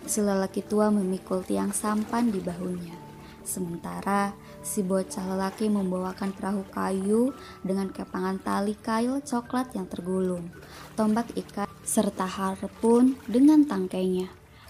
Si 0.09 0.21
lelaki 0.21 0.65
tua 0.65 0.89
memikul 0.89 1.45
tiang 1.45 1.69
sampan 1.69 2.33
di 2.33 2.41
bahunya. 2.41 2.97
Sementara 3.45 4.33
si 4.69 4.85
bocah 4.85 5.25
lelaki 5.25 5.65
membawakan 5.65 6.29
perahu 6.29 6.61
kayu 6.69 7.33
dengan 7.65 7.89
kepangan 7.89 8.37
tali 8.37 8.77
kail 8.77 9.17
coklat 9.25 9.73
yang 9.73 9.89
tergulung, 9.89 10.53
tombak 10.93 11.33
ikan, 11.33 11.65
serta 11.81 12.29
harpun 12.29 13.17
dengan 13.25 13.65
tangkainya. 13.65 14.29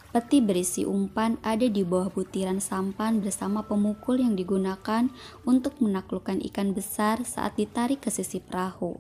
Peti 0.09 0.39
berisi 0.41 0.87
umpan 0.87 1.37
ada 1.45 1.67
di 1.69 1.85
bawah 1.85 2.09
butiran 2.09 2.63
sampan 2.63 3.21
bersama 3.21 3.61
pemukul 3.67 4.17
yang 4.17 4.33
digunakan 4.33 5.11
untuk 5.45 5.77
menaklukkan 5.83 6.41
ikan 6.49 6.73
besar 6.73 7.21
saat 7.27 7.59
ditarik 7.59 8.01
ke 8.01 8.09
sisi 8.09 8.41
perahu. 8.41 8.97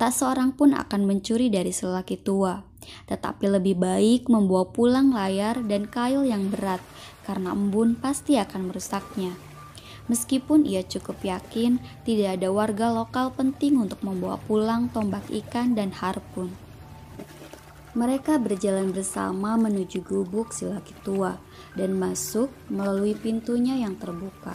Tak 0.00 0.16
seorang 0.16 0.56
pun 0.56 0.72
akan 0.72 1.04
mencuri 1.04 1.52
dari 1.52 1.76
selaki 1.76 2.16
tua, 2.24 2.64
tetapi 3.04 3.52
lebih 3.52 3.76
baik 3.76 4.32
membawa 4.32 4.72
pulang 4.72 5.12
layar 5.12 5.60
dan 5.68 5.84
kail 5.84 6.24
yang 6.24 6.48
berat 6.48 6.80
karena 7.28 7.52
embun 7.52 8.00
pasti 8.00 8.40
akan 8.40 8.72
merusaknya. 8.72 9.49
Meskipun 10.08 10.64
ia 10.64 10.80
cukup 10.86 11.20
yakin 11.20 11.82
tidak 12.06 12.40
ada 12.40 12.48
warga 12.48 12.88
lokal 12.94 13.34
penting 13.34 13.76
untuk 13.76 14.00
membawa 14.00 14.40
pulang 14.48 14.88
tombak 14.94 15.26
ikan 15.28 15.76
dan 15.76 15.92
harpun. 15.92 16.54
Mereka 17.90 18.38
berjalan 18.38 18.94
bersama 18.94 19.58
menuju 19.58 20.06
gubuk 20.06 20.54
si 20.54 20.62
laki 20.62 20.94
tua 21.02 21.42
dan 21.74 21.98
masuk 21.98 22.46
melalui 22.70 23.18
pintunya 23.18 23.82
yang 23.82 23.98
terbuka. 23.98 24.54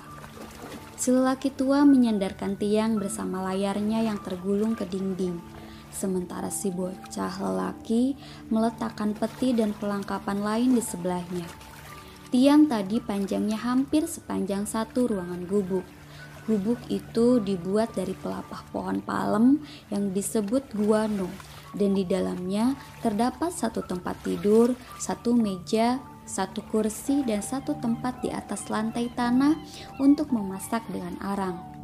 Si 0.95 1.11
laki 1.11 1.51
tua 1.51 1.83
menyandarkan 1.83 2.55
tiang 2.55 2.95
bersama 2.95 3.43
layarnya 3.51 4.07
yang 4.07 4.23
tergulung 4.23 4.79
ke 4.79 4.87
dinding. 4.87 5.43
Sementara 5.91 6.47
si 6.47 6.71
bocah 6.71 7.35
lelaki 7.43 8.15
meletakkan 8.47 9.11
peti 9.11 9.51
dan 9.51 9.75
perlengkapan 9.75 10.39
lain 10.39 10.71
di 10.71 10.83
sebelahnya. 10.83 11.74
Tiang 12.35 12.67
tadi 12.67 12.99
panjangnya 12.99 13.55
hampir 13.55 14.11
sepanjang 14.11 14.67
satu 14.67 15.07
ruangan 15.07 15.47
gubuk. 15.47 15.87
Gubuk 16.43 16.75
itu 16.91 17.39
dibuat 17.39 17.95
dari 17.95 18.11
pelapah 18.11 18.59
pohon 18.75 18.99
palem 18.99 19.63
yang 19.87 20.11
disebut 20.11 20.67
guano 20.75 21.31
dan 21.71 21.95
di 21.95 22.03
dalamnya 22.03 22.75
terdapat 22.99 23.55
satu 23.55 23.87
tempat 23.87 24.19
tidur, 24.27 24.75
satu 24.99 25.31
meja, 25.31 26.03
satu 26.27 26.59
kursi 26.67 27.23
dan 27.23 27.39
satu 27.39 27.79
tempat 27.79 28.19
di 28.19 28.35
atas 28.35 28.67
lantai 28.67 29.07
tanah 29.15 29.55
untuk 30.03 30.35
memasak 30.35 30.83
dengan 30.91 31.15
arang. 31.23 31.74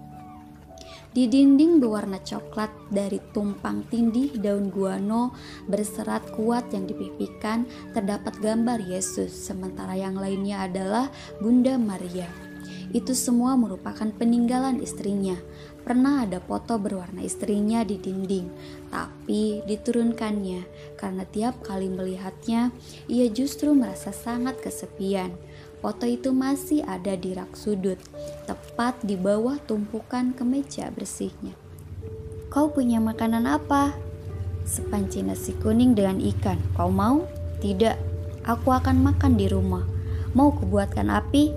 Di 1.12 1.27
dinding 1.27 1.84
berwarna 1.84 2.24
coklat 2.24 2.72
dari 2.88 3.20
tumpang 3.36 3.84
tindih 3.91 4.32
daun 4.39 4.72
guano 4.72 5.36
berserat 5.68 6.32
kuat 6.32 6.72
yang 6.72 6.88
dipipikan 6.88 7.68
terdapat 7.91 8.39
gambar 8.39 8.80
Yesus, 8.80 9.36
sementara 9.36 9.91
yang 10.00 10.15
lainnya 10.15 10.72
adalah 10.72 11.12
Bunda 11.44 11.75
Maria. 11.75 12.32
Itu 12.96 13.12
semua 13.12 13.60
merupakan 13.60 14.08
peninggalan 14.08 14.80
istrinya. 14.80 15.36
Pernah 15.84 16.24
ada 16.24 16.39
foto 16.39 16.80
berwarna 16.80 17.27
istrinya 17.27 17.84
di 17.84 18.00
dinding, 18.00 18.48
tapi 18.88 19.60
diturunkannya 19.68 20.96
karena 20.96 21.27
tiap 21.27 21.60
kali 21.60 21.91
melihatnya, 21.91 22.72
ia 23.12 23.27
justru 23.27 23.75
merasa 23.75 24.15
sangat 24.15 24.63
kesepian. 24.63 25.36
Foto 25.81 26.05
itu 26.05 26.29
masih 26.29 26.85
ada 26.85 27.17
di 27.17 27.33
rak 27.33 27.57
sudut, 27.57 27.97
tepat 28.45 29.01
di 29.01 29.17
bawah 29.17 29.57
tumpukan 29.65 30.29
kemeja 30.38 30.93
bersihnya. 30.93 31.57
Kau 32.53 32.69
punya 32.69 33.01
makanan 33.01 33.50
apa? 33.50 33.97
Sepanci 34.61 35.25
nasi 35.25 35.57
kuning 35.57 35.97
dengan 35.97 36.21
ikan. 36.21 36.61
Kau 36.77 36.93
mau? 36.93 37.25
Tidak, 37.65 37.97
aku 38.45 38.69
akan 38.69 39.01
makan 39.01 39.41
di 39.41 39.50
rumah. 39.50 39.81
Mau 40.38 40.53
kubuatkan 40.53 41.09
api? 41.09 41.50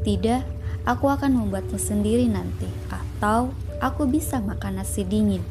Tidak, 0.00 0.42
aku 0.88 1.12
akan 1.12 1.36
membuatnya 1.36 1.76
sendiri 1.76 2.24
nanti. 2.24 2.64
Atau 2.88 3.52
aku 3.84 4.08
bisa 4.08 4.40
makan 4.40 4.80
nasi 4.80 5.04
dingin. 5.04 5.44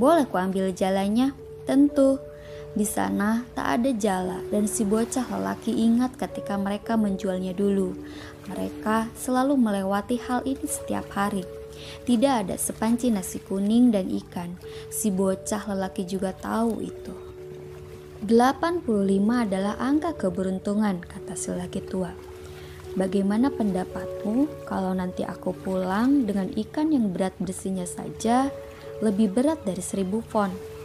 Boleh 0.00 0.24
ku 0.24 0.40
ambil 0.40 0.72
jalannya? 0.72 1.36
Tentu. 1.68 2.16
Di 2.70 2.86
sana 2.86 3.42
tak 3.58 3.82
ada 3.82 3.90
jala 3.90 4.38
dan 4.54 4.70
si 4.70 4.86
bocah 4.86 5.26
lelaki 5.26 5.74
ingat 5.74 6.14
ketika 6.14 6.54
mereka 6.54 6.94
menjualnya 6.94 7.50
dulu. 7.50 7.98
Mereka 8.46 9.10
selalu 9.18 9.58
melewati 9.58 10.22
hal 10.22 10.46
ini 10.46 10.66
setiap 10.70 11.10
hari. 11.10 11.42
Tidak 12.06 12.46
ada 12.46 12.54
sepanci 12.54 13.10
nasi 13.10 13.42
kuning 13.42 13.90
dan 13.90 14.06
ikan. 14.22 14.54
Si 14.86 15.10
bocah 15.10 15.66
lelaki 15.66 16.06
juga 16.06 16.30
tahu 16.30 16.78
itu. 16.78 17.14
85 18.20 18.84
adalah 19.32 19.80
angka 19.80 20.12
keberuntungan, 20.14 21.00
kata 21.02 21.34
si 21.34 21.50
lelaki 21.50 21.80
tua. 21.82 22.12
Bagaimana 22.94 23.48
pendapatmu 23.54 24.66
kalau 24.66 24.92
nanti 24.94 25.22
aku 25.22 25.54
pulang 25.54 26.26
dengan 26.26 26.50
ikan 26.54 26.90
yang 26.90 27.10
berat 27.14 27.34
bersihnya 27.38 27.86
saja 27.86 28.50
lebih 29.00 29.30
berat 29.32 29.62
dari 29.62 29.80
seribu 29.80 30.20
font? 30.26 30.79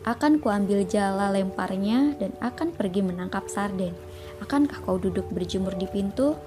Akan 0.00 0.40
kuambil 0.40 0.88
jala 0.88 1.28
lemparnya 1.28 2.16
dan 2.16 2.32
akan 2.40 2.72
pergi 2.72 3.04
menangkap 3.04 3.52
sarden. 3.52 3.92
Akankah 4.40 4.80
kau 4.80 4.96
duduk 4.96 5.28
berjemur 5.28 5.76
di 5.76 5.84
pintu? 5.84 6.40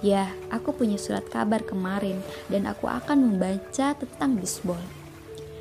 Ya, 0.00 0.32
aku 0.48 0.72
punya 0.72 0.96
surat 0.96 1.28
kabar 1.28 1.60
kemarin 1.60 2.24
dan 2.48 2.64
aku 2.64 2.88
akan 2.88 3.36
membaca 3.36 3.92
tentang 3.92 4.40
bisbol. 4.40 4.80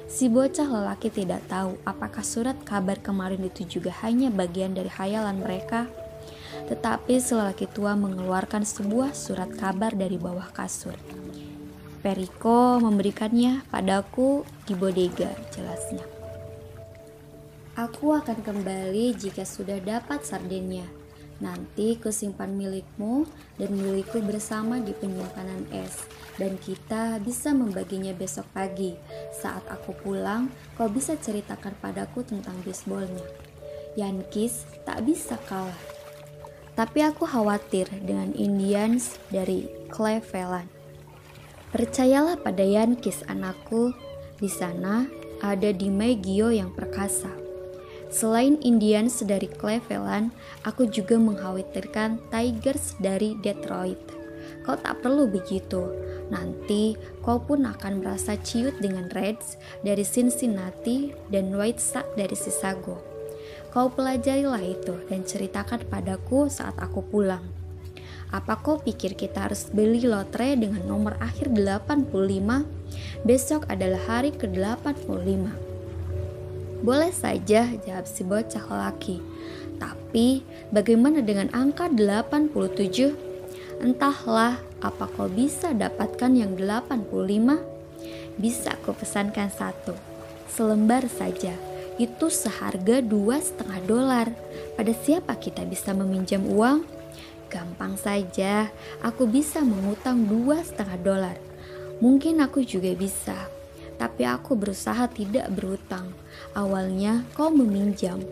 Si 0.07 0.31
bocah 0.31 0.63
lelaki 0.63 1.11
tidak 1.11 1.43
tahu 1.51 1.75
apakah 1.83 2.23
surat 2.23 2.55
kabar 2.63 3.03
kemarin 3.03 3.43
itu 3.43 3.67
juga 3.67 3.91
hanya 4.07 4.31
bagian 4.31 4.71
dari 4.71 4.87
hayalan 4.87 5.43
mereka. 5.43 5.91
Tetapi 6.71 7.19
si 7.19 7.35
lelaki 7.35 7.67
tua 7.67 7.99
mengeluarkan 7.99 8.63
sebuah 8.63 9.11
surat 9.11 9.51
kabar 9.59 9.91
dari 9.91 10.15
bawah 10.15 10.47
kasur. 10.55 10.95
Periko 11.99 12.79
memberikannya 12.79 13.67
padaku 13.67 14.47
di 14.63 14.77
bodega, 14.77 15.35
jelasnya. 15.51 16.14
Aku 17.75 18.15
akan 18.15 18.39
kembali 18.39 19.19
jika 19.19 19.43
sudah 19.43 19.83
dapat 19.83 20.23
sardennya. 20.23 20.87
Nanti 21.43 21.99
kusimpan 21.99 22.55
milikmu 22.55 23.27
dan 23.59 23.75
milikku 23.75 24.23
bersama 24.23 24.79
di 24.79 24.95
penyimpanan 24.95 25.67
es 25.75 26.07
dan 26.39 26.55
kita 26.55 27.19
bisa 27.19 27.51
membaginya 27.51 28.15
besok 28.15 28.47
pagi. 28.55 28.95
Saat 29.35 29.67
aku 29.67 29.91
pulang, 29.91 30.47
kau 30.79 30.87
bisa 30.87 31.19
ceritakan 31.19 31.75
padaku 31.83 32.23
tentang 32.23 32.55
bisbolnya. 32.63 33.27
Yankis 33.99 34.63
tak 34.87 35.03
bisa 35.03 35.35
kalah. 35.43 35.83
Tapi 36.79 37.03
aku 37.03 37.27
khawatir 37.27 37.91
dengan 37.99 38.31
Indians 38.39 39.19
dari 39.27 39.67
Cleveland. 39.91 40.71
Percayalah 41.75 42.39
pada 42.39 42.63
Yankis 42.63 43.27
anakku, 43.27 43.91
di 44.39 44.47
sana 44.47 45.03
ada 45.43 45.75
Dimegio 45.75 46.55
yang 46.55 46.71
perkasa. 46.71 47.44
Selain 48.15 48.55
Indians 48.63 49.19
dari 49.27 49.51
Cleveland, 49.51 50.31
aku 50.63 50.87
juga 50.87 51.19
mengkhawatirkan 51.19 52.31
Tigers 52.31 52.95
dari 52.95 53.35
Detroit. 53.43 53.99
Kau 54.63 54.79
tak 54.79 55.03
perlu 55.03 55.27
begitu. 55.27 55.91
Nanti 56.31 56.95
kau 57.19 57.43
pun 57.43 57.67
akan 57.67 57.99
merasa 57.99 58.39
ciut 58.39 58.79
dengan 58.79 59.11
Reds 59.11 59.59
dari 59.83 60.07
Cincinnati 60.07 61.11
dan 61.27 61.51
White 61.51 61.83
Sox 61.83 62.07
dari 62.15 62.39
Chicago. 62.39 63.03
Kau 63.75 63.91
pelajarilah 63.91 64.63
itu 64.63 64.95
dan 65.11 65.27
ceritakan 65.27 65.83
padaku 65.91 66.47
saat 66.47 66.79
aku 66.79 67.03
pulang. 67.03 67.43
Apa 68.31 68.63
kau 68.63 68.79
pikir 68.79 69.19
kita 69.19 69.51
harus 69.51 69.67
beli 69.67 70.07
lotre 70.07 70.55
dengan 70.55 70.87
nomor 70.87 71.19
akhir 71.19 71.51
85? 71.51 72.07
Besok 73.27 73.67
adalah 73.67 73.99
hari 74.07 74.31
ke-85. 74.31 75.64
Boleh 76.85 77.09
saja, 77.09 77.65
jawab 77.81 78.05
si 78.05 78.21
bocah 78.21 78.61
laki. 78.69 79.17
Tapi 79.81 80.45
bagaimana 80.69 81.25
dengan 81.25 81.49
angka 81.49 81.89
87? 81.89 82.53
Entahlah, 83.81 84.61
apa 84.85 85.09
kau 85.17 85.25
bisa 85.25 85.73
dapatkan 85.73 86.29
yang 86.37 86.53
85? 86.53 87.09
Bisa 88.37 88.77
aku 88.77 88.93
pesankan 88.93 89.49
satu. 89.49 89.97
Selembar 90.45 91.09
saja. 91.09 91.57
Itu 91.97 92.29
seharga 92.29 93.01
dua 93.01 93.41
setengah 93.41 93.81
dolar. 93.89 94.27
Pada 94.77 94.93
siapa 94.93 95.33
kita 95.41 95.65
bisa 95.65 95.89
meminjam 95.97 96.45
uang? 96.45 96.85
Gampang 97.49 97.97
saja, 97.97 98.69
aku 99.01 99.25
bisa 99.25 99.65
mengutang 99.65 100.29
dua 100.29 100.61
setengah 100.61 101.01
dolar. 101.01 101.37
Mungkin 101.97 102.45
aku 102.45 102.61
juga 102.61 102.93
bisa 102.93 103.55
tapi 103.95 104.27
aku 104.27 104.55
berusaha 104.59 105.07
tidak 105.11 105.47
berutang. 105.51 106.11
Awalnya 106.55 107.27
kau 107.35 107.51
meminjam, 107.51 108.23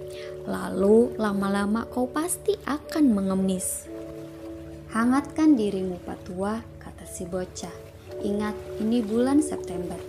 lalu 0.47 1.11
lama-lama 1.19 1.83
kau 1.91 2.07
pasti 2.07 2.55
akan 2.63 3.11
mengemis. 3.11 3.91
Hangatkan 4.95 5.59
dirimu, 5.59 5.99
Patua, 6.07 6.63
kata 6.79 7.03
si 7.03 7.27
bocah. 7.27 7.75
Ingat, 8.23 8.55
ini 8.79 9.03
bulan 9.03 9.43
September. 9.43 9.99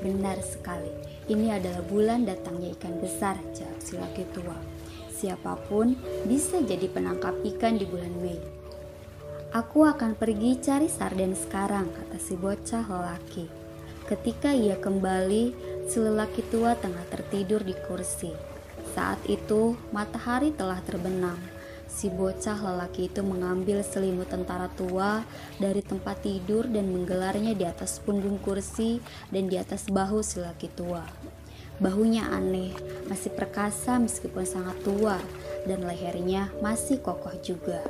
Benar 0.00 0.40
sekali, 0.40 0.88
ini 1.28 1.52
adalah 1.52 1.84
bulan 1.84 2.24
datangnya 2.24 2.72
ikan 2.80 3.04
besar, 3.04 3.36
jawab 3.52 3.78
si 3.84 4.00
laki 4.00 4.24
tua. 4.32 4.56
Siapa 5.12 5.60
pun 5.68 5.92
bisa 6.24 6.64
jadi 6.64 6.88
penangkap 6.88 7.36
ikan 7.52 7.76
di 7.76 7.84
bulan 7.84 8.16
Mei. 8.24 8.40
Aku 9.52 9.84
akan 9.84 10.16
pergi 10.16 10.56
cari 10.56 10.88
sarden 10.88 11.36
sekarang, 11.36 11.92
kata 11.92 12.16
si 12.16 12.32
bocah 12.32 12.88
lelaki. 12.88 13.57
Ketika 14.08 14.56
ia 14.56 14.80
kembali, 14.80 15.52
si 15.84 16.00
lelaki 16.00 16.40
tua 16.48 16.72
tengah 16.80 17.04
tertidur 17.12 17.60
di 17.60 17.76
kursi. 17.76 18.32
Saat 18.96 19.20
itu, 19.28 19.76
matahari 19.92 20.48
telah 20.48 20.80
terbenam. 20.80 21.36
Si 21.84 22.08
bocah 22.08 22.56
lelaki 22.56 23.12
itu 23.12 23.20
mengambil 23.20 23.84
selimut 23.84 24.32
tentara 24.32 24.72
tua 24.72 25.28
dari 25.60 25.84
tempat 25.84 26.24
tidur 26.24 26.64
dan 26.72 26.88
menggelarnya 26.88 27.52
di 27.52 27.68
atas 27.68 28.00
punggung 28.00 28.40
kursi 28.40 28.96
dan 29.28 29.44
di 29.44 29.60
atas 29.60 29.92
bahu 29.92 30.24
si 30.24 30.40
lelaki 30.40 30.72
tua. 30.72 31.04
Bahunya 31.76 32.32
aneh, 32.32 32.72
masih 33.12 33.36
perkasa 33.36 34.00
meskipun 34.00 34.48
sangat 34.48 34.80
tua, 34.88 35.20
dan 35.68 35.84
lehernya 35.84 36.48
masih 36.64 36.96
kokoh 37.04 37.36
juga. 37.44 37.84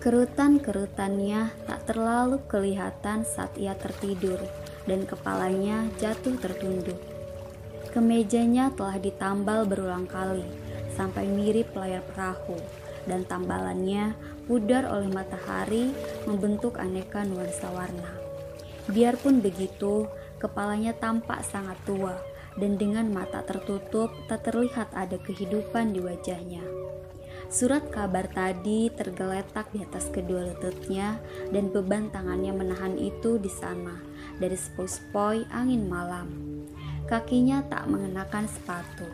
Kerutan-kerutannya 0.00 1.68
tak 1.68 1.84
terlalu 1.84 2.40
kelihatan 2.48 3.20
saat 3.20 3.52
ia 3.60 3.76
tertidur 3.76 4.40
dan 4.88 5.04
kepalanya 5.04 5.84
jatuh 6.00 6.40
tertunduk. 6.40 6.96
Kemejanya 7.92 8.72
telah 8.72 8.96
ditambal 8.96 9.68
berulang 9.68 10.08
kali 10.08 10.48
sampai 10.96 11.28
mirip 11.28 11.76
layar 11.76 12.00
perahu 12.00 12.56
dan 13.04 13.28
tambalannya 13.28 14.16
pudar 14.48 14.88
oleh 14.88 15.12
matahari 15.12 15.92
membentuk 16.24 16.80
aneka 16.80 17.20
nuansa 17.28 17.68
warna. 17.68 18.16
Biarpun 18.88 19.44
begitu, 19.44 20.08
kepalanya 20.40 20.96
tampak 20.96 21.44
sangat 21.44 21.76
tua 21.84 22.16
dan 22.56 22.80
dengan 22.80 23.04
mata 23.12 23.44
tertutup 23.44 24.08
tak 24.32 24.48
terlihat 24.48 24.96
ada 24.96 25.20
kehidupan 25.20 25.92
di 25.92 26.00
wajahnya. 26.00 26.64
Surat 27.50 27.82
kabar 27.90 28.30
tadi 28.30 28.86
tergeletak 28.94 29.74
di 29.74 29.82
atas 29.82 30.06
kedua 30.14 30.46
lututnya 30.54 31.18
dan 31.50 31.74
beban 31.74 32.06
tangannya 32.14 32.54
menahan 32.54 32.94
itu 32.94 33.42
di 33.42 33.50
sana 33.50 33.98
dari 34.38 34.54
sepoi-sepoi 34.54 35.50
angin 35.50 35.90
malam. 35.90 36.30
Kakinya 37.10 37.66
tak 37.66 37.90
mengenakan 37.90 38.46
sepatu. 38.46 39.10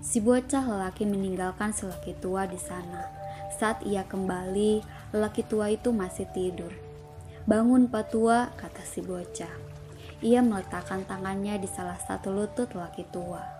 Si 0.00 0.24
bocah 0.24 0.64
lelaki 0.64 1.04
meninggalkan 1.04 1.76
si 1.76 1.84
lelaki 1.84 2.16
tua 2.16 2.48
di 2.48 2.56
sana 2.56 3.20
Saat 3.60 3.84
ia 3.84 4.08
kembali, 4.08 4.80
lelaki 5.12 5.44
tua 5.44 5.68
itu 5.68 5.92
masih 5.92 6.24
tidur. 6.32 6.72
Bangun 7.44 7.92
Pak 7.92 8.08
Tua, 8.08 8.48
kata 8.56 8.80
si 8.88 9.04
bocah. 9.04 9.52
Ia 10.24 10.40
meletakkan 10.40 11.04
tangannya 11.04 11.60
di 11.60 11.68
salah 11.68 12.00
satu 12.00 12.32
lutut 12.32 12.72
lelaki 12.72 13.04
tua. 13.12 13.59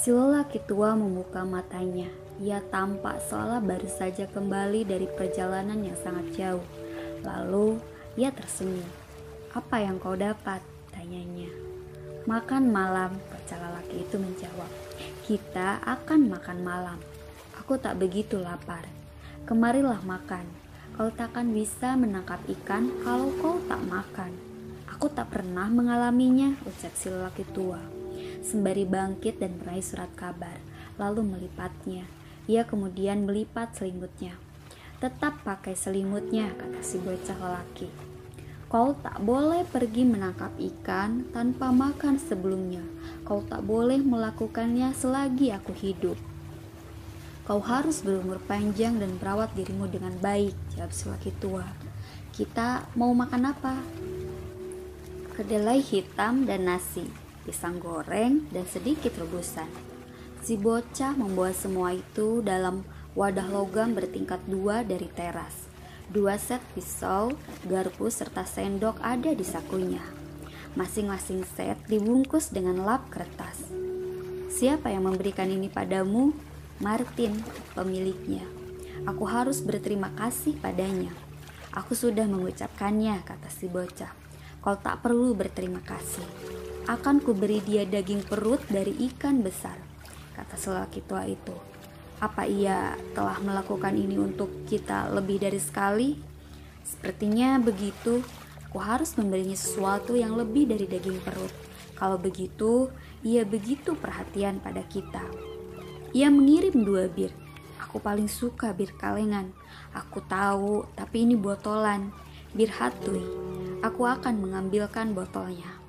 Si 0.00 0.08
lelaki 0.08 0.64
tua 0.64 0.96
membuka 0.96 1.44
matanya. 1.44 2.08
Ia 2.40 2.64
tampak 2.72 3.20
seolah 3.28 3.60
baru 3.60 3.84
saja 3.84 4.24
kembali 4.24 4.88
dari 4.88 5.04
perjalanan 5.04 5.76
yang 5.84 5.92
sangat 6.00 6.24
jauh. 6.40 6.64
Lalu 7.20 7.76
ia 8.16 8.32
tersenyum. 8.32 8.88
Apa 9.52 9.84
yang 9.84 10.00
kau 10.00 10.16
dapat? 10.16 10.64
Tanyanya. 10.88 11.52
Makan 12.24 12.72
malam, 12.72 13.12
baca 13.28 13.54
lelaki 13.60 14.00
itu 14.00 14.16
menjawab. 14.16 14.72
Kita 15.28 15.84
akan 15.84 16.32
makan 16.32 16.58
malam. 16.64 16.96
Aku 17.60 17.76
tak 17.76 18.00
begitu 18.00 18.40
lapar. 18.40 18.88
Kemarilah 19.44 20.00
makan. 20.00 20.48
Kau 20.96 21.12
takkan 21.12 21.52
bisa 21.52 21.92
menangkap 21.92 22.40
ikan 22.48 22.88
kalau 23.04 23.36
kau 23.36 23.60
tak 23.68 23.84
makan. 23.84 24.32
Aku 24.96 25.12
tak 25.12 25.28
pernah 25.28 25.68
mengalaminya, 25.68 26.56
ucap 26.64 26.96
si 26.96 27.12
lelaki 27.12 27.44
tua. 27.52 27.99
Sembari 28.40 28.88
bangkit 28.88 29.36
dan 29.40 29.60
meraih 29.60 29.84
surat 29.84 30.08
kabar, 30.16 30.56
lalu 30.96 31.24
melipatnya. 31.24 32.08
Ia 32.48 32.64
kemudian 32.64 33.28
melipat 33.28 33.76
selimutnya. 33.76 34.34
Tetap 35.00 35.44
pakai 35.44 35.76
selimutnya, 35.76 36.52
kata 36.56 36.80
si 36.80 37.00
bocah 37.00 37.36
lelaki. 37.36 37.88
Kau 38.70 38.94
tak 38.94 39.18
boleh 39.26 39.66
pergi 39.66 40.06
menangkap 40.06 40.54
ikan 40.54 41.26
tanpa 41.34 41.74
makan 41.74 42.22
sebelumnya. 42.22 42.86
Kau 43.26 43.42
tak 43.42 43.66
boleh 43.66 43.98
melakukannya 43.98 44.94
selagi 44.94 45.50
aku 45.50 45.74
hidup. 45.74 46.14
Kau 47.42 47.58
harus 47.58 47.98
berumur 48.06 48.38
panjang 48.46 49.02
dan 49.02 49.18
merawat 49.18 49.50
dirimu 49.58 49.90
dengan 49.90 50.14
baik, 50.22 50.54
jawab 50.78 50.94
si 50.94 51.10
laki 51.10 51.34
tua. 51.42 51.66
Kita 52.30 52.86
mau 52.94 53.10
makan 53.10 53.42
apa? 53.50 53.74
Kedelai 55.34 55.82
hitam 55.82 56.46
dan 56.46 56.70
nasi, 56.70 57.10
pisang 57.44 57.80
goreng, 57.80 58.48
dan 58.52 58.64
sedikit 58.68 59.14
rebusan. 59.16 59.68
Si 60.40 60.56
bocah 60.56 61.12
membawa 61.16 61.52
semua 61.52 61.92
itu 61.92 62.40
dalam 62.40 62.82
wadah 63.12 63.48
logam 63.50 63.92
bertingkat 63.92 64.40
dua 64.48 64.80
dari 64.80 65.10
teras. 65.12 65.68
Dua 66.10 66.40
set 66.40 66.58
pisau, 66.74 67.30
garpu, 67.68 68.10
serta 68.10 68.42
sendok 68.42 68.98
ada 68.98 69.30
di 69.30 69.46
sakunya. 69.46 70.02
Masing-masing 70.74 71.46
set 71.46 71.78
dibungkus 71.86 72.50
dengan 72.50 72.82
lap 72.82 73.06
kertas. 73.12 73.70
Siapa 74.50 74.90
yang 74.90 75.06
memberikan 75.06 75.46
ini 75.46 75.70
padamu? 75.70 76.34
Martin, 76.82 77.38
pemiliknya. 77.76 78.42
Aku 79.06 79.28
harus 79.28 79.62
berterima 79.62 80.10
kasih 80.16 80.56
padanya. 80.58 81.12
Aku 81.70 81.94
sudah 81.94 82.26
mengucapkannya, 82.26 83.22
kata 83.22 83.46
si 83.52 83.70
bocah. 83.70 84.10
Kau 84.58 84.76
tak 84.76 85.04
perlu 85.06 85.32
berterima 85.36 85.78
kasih. 85.84 86.26
Akan 86.88 87.20
kuberi 87.20 87.60
dia 87.60 87.84
daging 87.84 88.24
perut 88.24 88.64
dari 88.70 88.96
ikan 89.12 89.44
besar, 89.44 89.76
kata 90.32 90.56
selaki 90.56 91.04
tua 91.04 91.28
itu. 91.28 91.52
Apa 92.20 92.44
ia 92.44 92.96
telah 93.16 93.40
melakukan 93.40 93.96
ini 93.96 94.20
untuk 94.20 94.52
kita 94.68 95.08
lebih 95.12 95.40
dari 95.40 95.56
sekali? 95.56 96.16
Sepertinya 96.84 97.56
begitu. 97.56 98.20
Aku 98.70 98.78
harus 98.78 99.18
memberinya 99.18 99.58
sesuatu 99.58 100.14
yang 100.14 100.38
lebih 100.38 100.70
dari 100.70 100.86
daging 100.86 101.18
perut. 101.24 101.50
Kalau 101.98 102.20
begitu, 102.20 102.92
ia 103.26 103.42
begitu 103.42 103.98
perhatian 103.98 104.62
pada 104.62 104.84
kita. 104.86 105.26
Ia 106.14 106.30
mengirim 106.30 106.86
dua 106.86 107.10
bir. 107.10 107.34
Aku 107.82 107.98
paling 107.98 108.30
suka 108.30 108.70
bir 108.76 108.94
kalengan. 108.94 109.50
Aku 109.90 110.22
tahu, 110.22 110.86
tapi 110.94 111.26
ini 111.26 111.34
botolan. 111.34 112.14
Bir 112.54 112.70
hatui. 112.70 113.24
Aku 113.82 114.06
akan 114.06 114.44
mengambilkan 114.44 115.16
botolnya. 115.16 115.79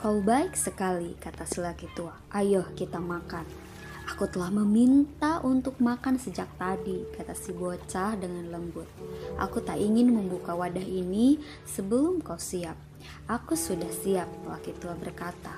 Kau 0.00 0.24
baik 0.24 0.56
sekali, 0.56 1.12
kata 1.20 1.44
selaki 1.44 1.84
tua. 1.92 2.16
Ayo 2.32 2.64
kita 2.72 2.96
makan. 2.96 3.44
Aku 4.08 4.24
telah 4.32 4.48
meminta 4.48 5.44
untuk 5.44 5.76
makan 5.76 6.16
sejak 6.16 6.48
tadi, 6.56 7.04
kata 7.12 7.36
si 7.36 7.52
bocah 7.52 8.16
dengan 8.16 8.48
lembut. 8.48 8.88
Aku 9.36 9.60
tak 9.60 9.76
ingin 9.76 10.08
membuka 10.08 10.56
wadah 10.56 10.80
ini 10.80 11.36
sebelum 11.68 12.24
kau 12.24 12.40
siap. 12.40 12.80
Aku 13.28 13.52
sudah 13.52 13.92
siap, 13.92 14.24
laki 14.48 14.72
tua 14.80 14.96
berkata. 14.96 15.52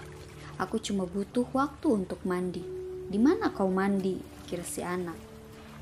Aku 0.59 0.83
cuma 0.83 1.07
butuh 1.07 1.47
waktu 1.55 2.03
untuk 2.03 2.19
mandi. 2.27 2.67
Di 3.07 3.23
mana 3.23 3.55
kau 3.55 3.71
mandi? 3.71 4.19
Kira 4.51 4.67
si 4.67 4.83
anak. 4.83 5.23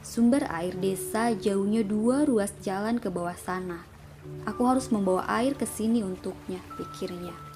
Sumber 0.05 0.45
air 0.53 0.77
desa 0.77 1.33
jauhnya 1.33 1.81
dua 1.81 2.29
ruas 2.29 2.53
jalan 2.61 3.01
ke 3.01 3.09
bawah 3.09 3.41
sana. 3.41 3.89
Aku 4.45 4.69
harus 4.69 4.93
membawa 4.93 5.25
air 5.33 5.57
ke 5.57 5.65
sini 5.65 6.05
untuknya, 6.05 6.61
pikirnya. 6.77 7.50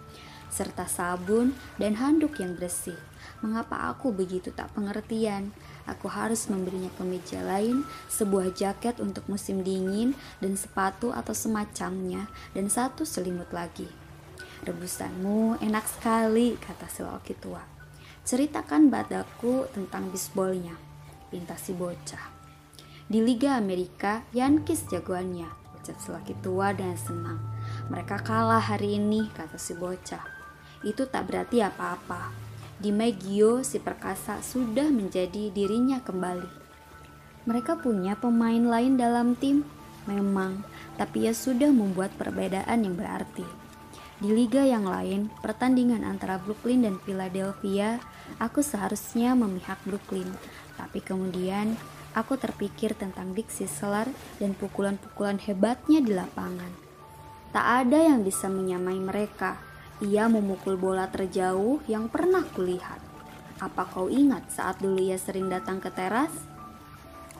Serta 0.54 0.86
sabun 0.86 1.50
dan 1.82 1.98
handuk 1.98 2.38
yang 2.38 2.54
bersih. 2.54 2.94
Mengapa 3.42 3.90
aku 3.90 4.14
begitu 4.14 4.54
tak 4.54 4.70
pengertian? 4.70 5.50
Aku 5.90 6.06
harus 6.06 6.46
memberinya 6.46 6.88
kemeja 6.94 7.42
lain, 7.42 7.82
sebuah 8.06 8.54
jaket 8.54 9.02
untuk 9.02 9.26
musim 9.26 9.66
dingin, 9.66 10.14
dan 10.38 10.54
sepatu 10.54 11.10
atau 11.10 11.34
semacamnya, 11.34 12.30
dan 12.54 12.70
satu 12.70 13.02
selimut 13.02 13.50
lagi. 13.50 13.90
Rebusanmu 14.62 15.58
enak 15.60 15.84
sekali, 15.90 16.54
kata 16.56 16.86
si 16.86 17.02
laki 17.02 17.34
tua. 17.36 17.60
Ceritakan 18.24 18.88
padaku 18.88 19.68
tentang 19.74 20.08
bisbolnya, 20.08 20.72
pinta 21.28 21.58
si 21.60 21.76
bocah. 21.76 22.32
Di 23.04 23.20
Liga 23.20 23.60
Amerika, 23.60 24.24
Yankees 24.32 24.88
jagoannya, 24.88 25.50
ucap 25.76 26.00
si 26.00 26.08
laki 26.08 26.32
tua 26.40 26.72
dengan 26.72 26.96
senang. 26.96 27.36
Mereka 27.92 28.24
kalah 28.24 28.64
hari 28.64 28.96
ini, 28.96 29.28
kata 29.36 29.60
si 29.60 29.76
bocah. 29.76 30.33
Itu 30.84 31.08
tak 31.08 31.32
berarti 31.32 31.64
apa-apa. 31.64 32.30
Di 32.76 32.92
Megio, 32.92 33.64
si 33.64 33.80
perkasa 33.80 34.44
sudah 34.44 34.92
menjadi 34.92 35.48
dirinya 35.48 36.04
kembali. 36.04 36.62
Mereka 37.48 37.80
punya 37.80 38.12
pemain 38.20 38.60
lain 38.60 39.00
dalam 39.00 39.32
tim, 39.32 39.64
memang, 40.04 40.60
tapi 41.00 41.24
ia 41.24 41.32
sudah 41.32 41.72
membuat 41.72 42.12
perbedaan 42.20 42.84
yang 42.84 42.96
berarti. 42.96 43.44
Di 44.20 44.28
liga 44.30 44.64
yang 44.64 44.84
lain, 44.84 45.32
pertandingan 45.40 46.04
antara 46.04 46.36
Brooklyn 46.36 46.84
dan 46.84 46.96
Philadelphia, 47.02 48.00
aku 48.36 48.60
seharusnya 48.60 49.32
memihak 49.32 49.80
Brooklyn, 49.88 50.28
tapi 50.76 51.00
kemudian 51.00 51.76
aku 52.16 52.36
terpikir 52.36 52.94
tentang 52.94 53.32
Dick 53.32 53.50
Sisler 53.50 54.08
dan 54.38 54.52
pukulan-pukulan 54.54 55.40
hebatnya 55.40 56.00
di 56.04 56.12
lapangan. 56.14 56.72
Tak 57.52 57.86
ada 57.86 57.98
yang 58.12 58.26
bisa 58.26 58.50
menyamai 58.50 58.98
mereka 58.98 59.73
ia 60.02 60.26
memukul 60.26 60.74
bola 60.74 61.06
terjauh 61.06 61.78
yang 61.86 62.10
pernah 62.10 62.42
kulihat. 62.42 62.98
Apa 63.62 63.86
kau 63.86 64.10
ingat 64.10 64.50
saat 64.50 64.82
dulu 64.82 64.98
ia 64.98 65.14
sering 65.14 65.46
datang 65.46 65.78
ke 65.78 65.86
teras? 65.94 66.34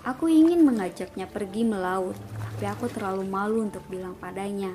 Aku 0.06 0.30
ingin 0.30 0.62
mengajaknya 0.62 1.26
pergi 1.26 1.66
melaut, 1.66 2.14
tapi 2.38 2.68
aku 2.70 2.86
terlalu 2.92 3.24
malu 3.26 3.64
untuk 3.66 3.82
bilang 3.90 4.14
padanya. 4.14 4.70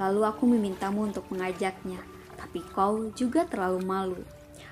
Lalu 0.00 0.22
aku 0.24 0.48
memintamu 0.48 1.04
untuk 1.04 1.28
mengajaknya, 1.28 2.00
tapi 2.40 2.64
kau 2.72 3.12
juga 3.12 3.44
terlalu 3.44 3.80
malu. 3.84 4.20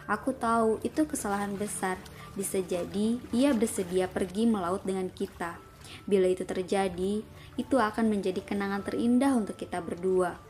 Aku 0.08 0.32
tahu 0.32 0.80
itu 0.80 1.04
kesalahan 1.04 1.52
besar. 1.58 2.00
Bisa 2.32 2.62
jadi 2.62 3.18
ia 3.34 3.50
bersedia 3.52 4.06
pergi 4.06 4.46
melaut 4.46 4.80
dengan 4.86 5.10
kita. 5.10 5.58
Bila 6.06 6.30
itu 6.30 6.46
terjadi, 6.46 7.20
itu 7.58 7.76
akan 7.76 8.06
menjadi 8.08 8.40
kenangan 8.40 8.86
terindah 8.86 9.34
untuk 9.36 9.58
kita 9.58 9.82
berdua. 9.82 10.49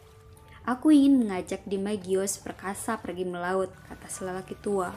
Aku 0.69 0.93
ingin 0.93 1.25
mengajak 1.25 1.65
Dimagios 1.65 2.37
perkasa 2.37 3.01
pergi 3.01 3.25
melaut, 3.25 3.73
kata 3.89 4.09
selelaki 4.13 4.53
tua. 4.61 4.93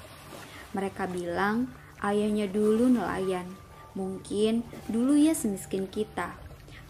Mereka 0.76 1.08
bilang, 1.08 1.72
ayahnya 2.04 2.52
dulu 2.52 2.92
nelayan. 2.92 3.48
Mungkin 3.96 4.66
dulu 4.92 5.16
ia 5.16 5.32
semiskin 5.32 5.88
kita. 5.88 6.36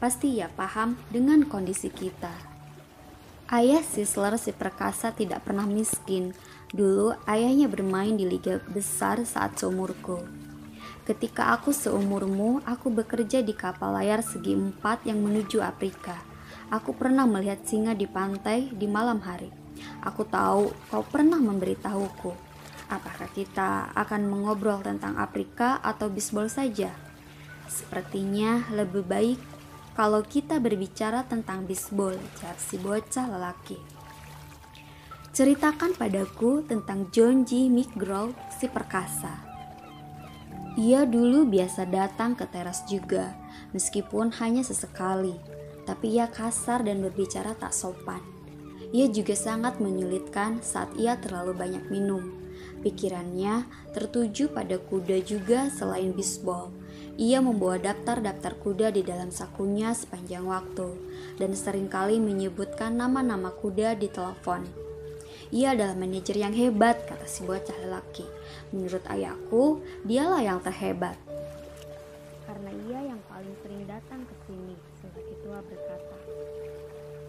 Pasti 0.02 0.42
ia 0.42 0.50
paham 0.50 0.98
dengan 1.14 1.46
kondisi 1.46 1.94
kita. 1.94 2.32
Ayah 3.54 3.86
Sisler 3.86 4.40
si 4.42 4.50
perkasa 4.50 5.14
tidak 5.14 5.46
pernah 5.46 5.70
miskin. 5.70 6.34
Dulu 6.74 7.14
ayahnya 7.30 7.70
bermain 7.70 8.18
di 8.18 8.26
liga 8.26 8.58
besar 8.72 9.22
saat 9.30 9.62
seumurku. 9.62 10.26
Ketika 11.04 11.54
aku 11.54 11.76
seumurmu, 11.76 12.64
aku 12.66 12.90
bekerja 12.90 13.44
di 13.44 13.54
kapal 13.54 13.94
layar 14.00 14.26
segi 14.26 14.58
empat 14.58 15.06
yang 15.06 15.22
menuju 15.22 15.60
Afrika. 15.62 16.33
Aku 16.72 16.96
pernah 16.96 17.28
melihat 17.28 17.66
singa 17.68 17.92
di 17.98 18.08
pantai 18.08 18.72
di 18.72 18.88
malam 18.88 19.20
hari. 19.20 19.52
Aku 20.06 20.24
tahu 20.24 20.72
kau 20.92 21.04
pernah 21.04 21.42
memberitahuku. 21.42 22.32
Apakah 22.92 23.28
kita 23.34 23.90
akan 23.98 24.30
mengobrol 24.30 24.80
tentang 24.86 25.18
Afrika 25.18 25.82
atau 25.82 26.08
bisbol 26.08 26.48
saja? 26.48 26.94
Sepertinya 27.66 28.68
lebih 28.70 29.04
baik 29.08 29.40
kalau 29.94 30.26
kita 30.26 30.58
berbicara 30.58 31.22
tentang 31.30 31.70
bisbol, 31.70 32.18
jawab 32.42 32.58
si 32.58 32.82
bocah 32.82 33.30
lelaki. 33.30 33.78
Ceritakan 35.34 35.94
padaku 35.98 36.66
tentang 36.66 37.10
John 37.14 37.46
G. 37.46 37.70
McGraw, 37.70 38.34
si 38.54 38.66
perkasa. 38.70 39.42
Ia 40.78 41.06
dulu 41.06 41.46
biasa 41.46 41.86
datang 41.86 42.34
ke 42.34 42.50
teras 42.50 42.82
juga, 42.90 43.38
meskipun 43.78 44.34
hanya 44.42 44.66
sesekali, 44.66 45.38
tapi 45.84 46.20
ia 46.20 46.32
kasar 46.32 46.84
dan 46.84 47.04
berbicara 47.04 47.56
tak 47.56 47.76
sopan. 47.76 48.24
Ia 48.94 49.10
juga 49.10 49.34
sangat 49.34 49.82
menyulitkan 49.82 50.62
saat 50.62 50.94
ia 50.96 51.18
terlalu 51.18 51.58
banyak 51.58 51.90
minum. 51.90 52.30
Pikirannya 52.86 53.66
tertuju 53.96 54.54
pada 54.54 54.78
kuda 54.78 55.24
juga 55.26 55.72
selain 55.74 56.14
bisbol. 56.14 56.70
Ia 57.18 57.42
membawa 57.42 57.82
daftar-daftar 57.82 58.54
kuda 58.62 58.88
di 58.94 59.02
dalam 59.02 59.34
sakunya 59.34 59.94
sepanjang 59.98 60.46
waktu 60.46 60.94
dan 61.42 61.58
sering 61.58 61.90
kali 61.90 62.22
menyebutkan 62.22 62.94
nama-nama 62.94 63.50
kuda 63.50 63.98
di 63.98 64.10
telepon. 64.14 64.66
Ia 65.54 65.78
adalah 65.78 65.94
manajer 65.94 66.34
yang 66.34 66.54
hebat, 66.58 67.06
kata 67.06 67.30
si 67.30 67.46
bocah 67.46 67.78
lelaki. 67.86 68.26
Menurut 68.74 69.06
ayahku, 69.06 69.86
dialah 70.02 70.42
yang 70.42 70.58
terhebat. 70.66 71.14
Karena 72.50 72.74
ia 72.90 73.14
yang 73.14 73.22
paling 73.30 73.54
sering 73.62 73.86
datang 73.86 74.26
ke 74.26 74.34
sini, 74.50 74.74
tua 75.54 75.62
berkata. 75.70 76.18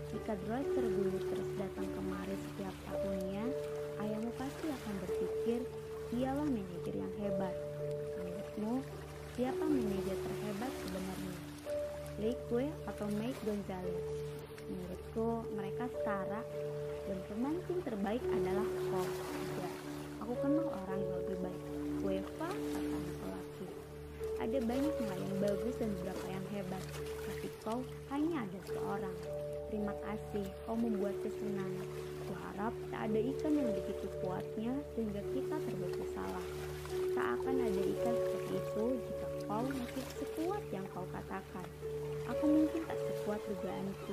Jika 0.08 0.32
Droiser 0.48 0.80
dulu 0.80 1.18
terus 1.28 1.50
datang 1.60 1.84
kemari 1.92 2.32
setiap 2.32 2.72
tahunnya, 2.88 3.44
ayahmu 4.00 4.32
pasti 4.40 4.72
akan 4.72 4.94
berpikir 5.04 5.60
dialah 6.08 6.48
manajer 6.48 6.94
yang 6.96 7.12
hebat. 7.20 7.52
Menurutmu, 8.16 8.80
siapa 9.36 9.60
manajer 9.60 10.16
terhebat 10.16 10.72
sebenarnya? 10.88 11.36
Lique 12.16 12.64
atau 12.88 13.06
Mike 13.12 13.40
Gonzalez? 13.44 14.04
Menurutku, 14.72 15.44
mereka 15.52 15.84
setara 15.92 16.40
dan 17.04 17.18
pemancing 17.28 17.84
terbaik 17.84 18.24
adalah 18.32 18.64
kau. 18.88 19.08
Ya, 19.60 19.68
aku 20.24 20.32
kenal 20.40 20.72
orang 20.72 20.96
yang 20.96 21.14
lebih 21.28 21.38
baik. 21.44 21.62
Kueva 22.00 22.48
kata 22.48 22.78
anak 22.88 23.16
lelaki. 23.20 23.68
Ada 24.40 24.58
banyak 24.64 24.94
nelayan 24.96 25.34
bagus 25.44 25.74
dan 25.76 25.92
beberapa 26.00 26.26
yang 26.32 26.46
hebat, 26.56 26.84
tapi 27.64 27.80
kau 27.80 27.80
hanya 28.12 28.44
ada 28.44 28.60
seorang. 28.68 29.16
Terima 29.72 29.96
kasih, 30.04 30.44
kau 30.68 30.76
membuatku 30.76 31.32
senang. 31.40 31.72
Kuharap 32.28 32.76
tak 32.92 33.08
ada 33.08 33.16
ikan 33.24 33.56
yang 33.56 33.72
begitu 33.72 34.06
kuatnya 34.20 34.72
sehingga 34.92 35.24
kita 35.32 35.56
terbukti 35.64 36.04
salah. 36.12 36.46
Tak 37.16 37.26
akan 37.40 37.56
ada 37.64 37.82
ikan 37.96 38.14
seperti 38.20 38.52
itu 38.60 38.84
jika 39.08 39.26
kau 39.48 39.64
masih 39.64 40.04
sekuat 40.20 40.62
yang 40.76 40.84
kau 40.92 41.08
katakan. 41.08 41.64
Aku 42.36 42.44
mungkin 42.44 42.84
tak 42.84 43.00
sekuat 43.00 43.40
dugaanku, 43.48 44.12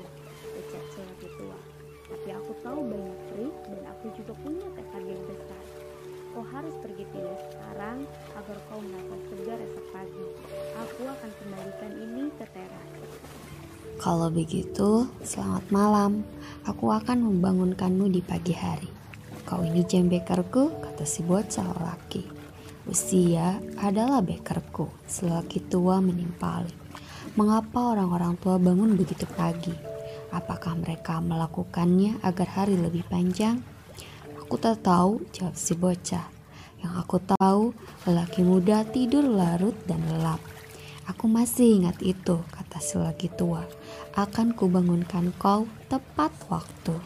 ucap 0.55 0.85
lelaki 0.95 1.27
tua. 1.35 1.59
Tapi 2.07 2.29
aku 2.31 2.51
tahu 2.63 2.79
banyak 2.87 3.19
trik 3.35 3.55
dan 3.67 3.81
aku 3.91 4.05
juga 4.15 4.33
punya 4.39 4.67
tekad 4.79 5.03
yang 5.03 5.23
besar. 5.27 5.65
Kau 6.31 6.47
harus 6.47 6.75
pergi 6.79 7.03
tidur 7.11 7.35
sekarang 7.51 8.07
agar 8.39 8.57
kau 8.71 8.79
merasa 8.79 9.15
segar 9.27 9.59
esok 9.59 9.85
pagi. 9.91 10.27
Aku 10.87 11.03
akan 11.03 11.31
kembalikan 11.43 11.91
ini 11.99 12.31
ke 12.39 12.47
teras. 12.55 12.90
Kalau 14.01 14.33
begitu, 14.33 15.05
selamat 15.21 15.69
malam. 15.69 16.25
Aku 16.65 16.89
akan 16.89 17.21
membangunkanmu 17.21 18.09
di 18.09 18.25
pagi 18.25 18.49
hari. 18.49 18.89
Kau 19.45 19.61
ini 19.61 19.85
jam 19.85 20.09
bekerku, 20.09 20.73
kata 20.81 21.05
si 21.05 21.21
bocah 21.21 21.69
lelaki. 21.69 22.25
Usia 22.89 23.61
adalah 23.77 24.25
bekerku, 24.25 24.89
selaki 25.05 25.61
tua 25.69 26.01
menimpali. 26.01 26.73
Mengapa 27.37 27.93
orang-orang 27.93 28.41
tua 28.41 28.57
bangun 28.57 28.97
begitu 28.97 29.29
pagi? 29.37 29.77
Apakah 30.33 30.81
mereka 30.81 31.21
melakukannya 31.21 32.25
agar 32.25 32.57
hari 32.57 32.81
lebih 32.81 33.05
panjang? 33.05 33.61
Aku 34.41 34.57
tak 34.57 34.81
tahu, 34.81 35.21
jawab 35.29 35.53
si 35.53 35.77
bocah. 35.77 36.25
Yang 36.81 36.93
aku 37.05 37.17
tahu, 37.37 37.69
lelaki 38.09 38.41
muda 38.41 38.81
tidur 38.81 39.29
larut 39.29 39.77
dan 39.85 40.01
lelap. 40.09 40.41
Aku 41.09 41.25
masih 41.25 41.81
ingat 41.81 41.97
itu, 42.03 42.43
kata 42.53 42.77
si 42.77 42.99
lelaki 42.99 43.31
tua. 43.33 43.65
Akan 44.13 44.53
kubangunkan 44.53 45.33
kau 45.39 45.65
tepat 45.89 46.29
waktu. 46.51 46.99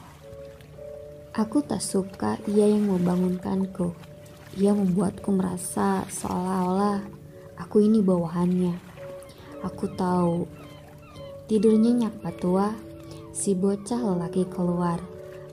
Aku 1.36 1.64
tak 1.64 1.84
suka 1.84 2.40
ia 2.50 2.68
yang 2.68 2.92
membangunkanku. 2.92 3.96
Ia 4.56 4.72
membuatku 4.72 5.36
merasa 5.36 6.08
seolah-olah 6.08 7.04
aku 7.60 7.84
ini 7.84 8.00
bawahannya. 8.00 8.76
Aku 9.64 9.92
tahu 9.96 10.48
tidur 11.48 11.76
nyenyak 11.76 12.24
patua 12.24 12.72
Si 13.36 13.52
bocah 13.52 14.00
lelaki 14.00 14.48
keluar. 14.48 15.04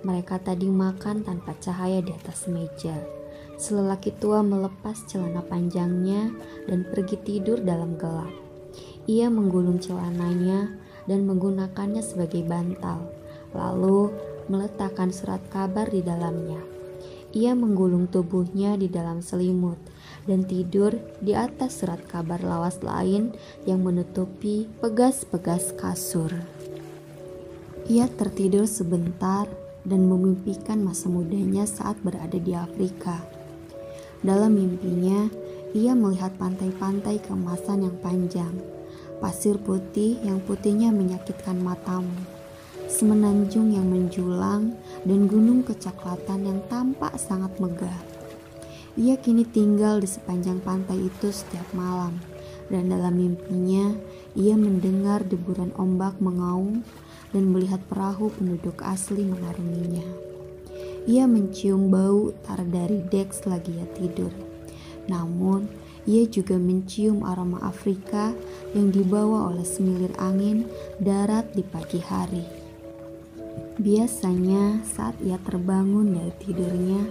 Mereka 0.06 0.38
tadi 0.38 0.70
makan 0.70 1.26
tanpa 1.26 1.58
cahaya 1.58 1.98
di 1.98 2.14
atas 2.14 2.46
meja. 2.46 2.94
Selelaki 3.62 4.10
tua 4.18 4.42
melepas 4.42 5.06
celana 5.06 5.38
panjangnya 5.38 6.34
dan 6.66 6.82
pergi 6.82 7.14
tidur 7.22 7.62
dalam 7.62 7.94
gelap. 7.94 8.34
Ia 9.06 9.30
menggulung 9.30 9.78
celananya 9.78 10.66
dan 11.06 11.22
menggunakannya 11.30 12.02
sebagai 12.02 12.42
bantal, 12.42 13.06
lalu 13.54 14.10
meletakkan 14.50 15.14
surat 15.14 15.38
kabar 15.46 15.86
di 15.86 16.02
dalamnya. 16.02 16.58
Ia 17.38 17.54
menggulung 17.54 18.10
tubuhnya 18.10 18.74
di 18.74 18.90
dalam 18.90 19.22
selimut 19.22 19.78
dan 20.26 20.42
tidur 20.42 20.98
di 21.22 21.38
atas 21.38 21.86
surat 21.86 22.02
kabar 22.10 22.42
lawas 22.42 22.82
lain 22.82 23.30
yang 23.62 23.86
menutupi 23.86 24.66
pegas-pegas 24.82 25.70
kasur. 25.78 26.34
Ia 27.86 28.10
tertidur 28.10 28.66
sebentar 28.66 29.46
dan 29.86 30.10
memimpikan 30.10 30.82
masa 30.82 31.06
mudanya 31.06 31.62
saat 31.62 31.98
berada 32.02 32.38
di 32.38 32.58
Afrika. 32.58 33.41
Dalam 34.22 34.54
mimpinya, 34.54 35.26
ia 35.74 35.98
melihat 35.98 36.30
pantai-pantai 36.38 37.18
keemasan 37.26 37.90
yang 37.90 37.96
panjang, 37.98 38.54
pasir 39.18 39.58
putih 39.58 40.14
yang 40.22 40.38
putihnya 40.38 40.94
menyakitkan 40.94 41.58
matamu, 41.58 42.14
semenanjung 42.86 43.74
yang 43.74 43.90
menjulang, 43.90 44.78
dan 45.02 45.26
gunung 45.26 45.66
kecoklatan 45.66 46.46
yang 46.46 46.62
tampak 46.70 47.18
sangat 47.18 47.50
megah. 47.58 47.98
Ia 48.94 49.18
kini 49.18 49.42
tinggal 49.42 49.98
di 49.98 50.06
sepanjang 50.06 50.62
pantai 50.62 51.02
itu 51.02 51.34
setiap 51.34 51.66
malam, 51.74 52.14
dan 52.70 52.94
dalam 52.94 53.18
mimpinya 53.18 53.90
ia 54.38 54.54
mendengar 54.54 55.26
deburan 55.26 55.74
ombak 55.74 56.14
mengaum 56.22 56.86
dan 57.34 57.50
melihat 57.50 57.82
perahu 57.90 58.30
penduduk 58.38 58.86
asli 58.86 59.26
mengarunginya. 59.26 60.31
Ia 61.02 61.26
mencium 61.26 61.90
bau 61.90 62.30
tar 62.46 62.62
dari 62.62 63.02
dek 63.02 63.34
selagi 63.34 63.74
ia 63.74 63.86
tidur. 63.98 64.30
Namun, 65.10 65.66
ia 66.06 66.26
juga 66.30 66.58
mencium 66.58 67.26
aroma 67.26 67.62
Afrika 67.62 68.30
yang 68.74 68.94
dibawa 68.94 69.50
oleh 69.50 69.66
semilir 69.66 70.14
angin 70.18 70.66
darat 71.02 71.50
di 71.54 71.66
pagi 71.66 71.98
hari. 71.98 72.42
Biasanya 73.82 74.86
saat 74.86 75.18
ia 75.26 75.42
terbangun 75.42 76.14
dari 76.14 76.32
tidurnya, 76.38 77.02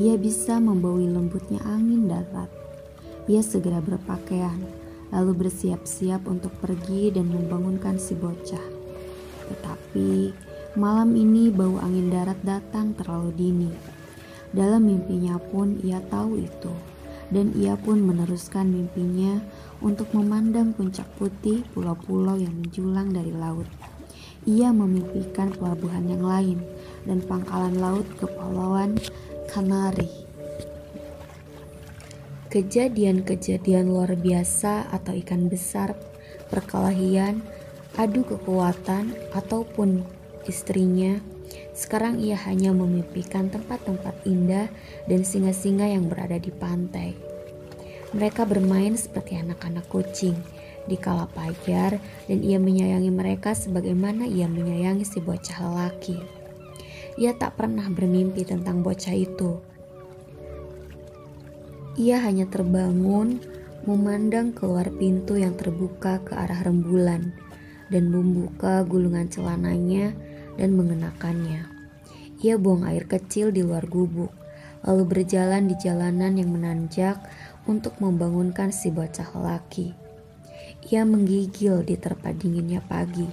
ia 0.00 0.16
bisa 0.16 0.56
membawa 0.56 1.00
lembutnya 1.04 1.60
angin 1.68 2.08
darat. 2.08 2.48
Ia 3.28 3.44
segera 3.44 3.84
berpakaian, 3.84 4.56
lalu 5.12 5.44
bersiap-siap 5.44 6.24
untuk 6.24 6.52
pergi 6.64 7.12
dan 7.12 7.28
membangunkan 7.28 8.00
si 8.00 8.16
bocah. 8.16 8.66
Tetapi 9.52 10.32
malam 10.78 11.18
ini 11.18 11.50
bau 11.50 11.82
angin 11.82 12.06
darat 12.06 12.38
datang 12.46 12.94
terlalu 12.94 13.34
dini. 13.34 13.70
Dalam 14.54 14.86
mimpinya 14.86 15.34
pun 15.36 15.74
ia 15.82 15.98
tahu 16.06 16.38
itu, 16.38 16.72
dan 17.34 17.50
ia 17.58 17.74
pun 17.74 17.98
meneruskan 17.98 18.70
mimpinya 18.70 19.42
untuk 19.82 20.14
memandang 20.14 20.70
puncak 20.72 21.04
putih 21.18 21.66
pulau-pulau 21.74 22.38
yang 22.38 22.54
menjulang 22.54 23.10
dari 23.10 23.34
laut. 23.34 23.66
Ia 24.46 24.70
memimpikan 24.70 25.50
pelabuhan 25.50 26.06
yang 26.06 26.22
lain 26.22 26.62
dan 27.04 27.20
pangkalan 27.26 27.74
laut 27.76 28.06
kepulauan 28.16 28.96
Kanari. 29.50 30.08
Kejadian-kejadian 32.48 33.92
luar 33.92 34.16
biasa 34.16 34.88
atau 34.88 35.12
ikan 35.20 35.52
besar, 35.52 35.92
perkelahian, 36.48 37.44
adu 37.98 38.24
kekuatan 38.24 39.12
ataupun 39.36 40.17
istrinya, 40.48 41.20
sekarang 41.76 42.18
ia 42.18 42.34
hanya 42.48 42.74
memimpikan 42.74 43.52
tempat-tempat 43.52 44.26
indah 44.26 44.66
dan 45.06 45.22
singa-singa 45.22 45.86
yang 45.86 46.10
berada 46.10 46.40
di 46.40 46.50
pantai. 46.50 47.14
Mereka 48.16 48.48
bermain 48.48 48.96
seperti 48.96 49.36
anak-anak 49.36 49.86
kucing 49.86 50.34
di 50.88 50.96
kala 50.96 51.28
pajar 51.28 52.00
dan 52.24 52.38
ia 52.40 52.56
menyayangi 52.56 53.12
mereka 53.12 53.52
sebagaimana 53.52 54.24
ia 54.24 54.48
menyayangi 54.48 55.04
si 55.04 55.20
bocah 55.20 55.58
lelaki. 55.60 56.16
Ia 57.20 57.36
tak 57.36 57.60
pernah 57.60 57.84
bermimpi 57.92 58.48
tentang 58.48 58.80
bocah 58.80 59.12
itu. 59.12 59.60
Ia 62.00 62.22
hanya 62.24 62.48
terbangun 62.48 63.42
memandang 63.84 64.56
keluar 64.56 64.88
pintu 64.94 65.36
yang 65.36 65.58
terbuka 65.58 66.22
ke 66.24 66.32
arah 66.32 66.62
rembulan 66.64 67.34
dan 67.92 68.08
membuka 68.08 68.84
gulungan 68.86 69.26
celananya 69.28 70.14
dan 70.58 70.74
mengenakannya. 70.74 71.64
Ia 72.42 72.58
buang 72.58 72.84
air 72.84 73.06
kecil 73.06 73.54
di 73.54 73.62
luar 73.62 73.86
gubuk, 73.86 74.34
lalu 74.82 75.06
berjalan 75.06 75.70
di 75.70 75.74
jalanan 75.78 76.34
yang 76.36 76.50
menanjak 76.50 77.22
untuk 77.64 77.96
membangunkan 78.02 78.74
si 78.74 78.90
bocah 78.90 79.30
lelaki. 79.32 79.94
Ia 80.90 81.06
menggigil 81.06 81.86
di 81.86 81.94
terpa 81.94 82.34
dinginnya 82.34 82.82
pagi, 82.82 83.26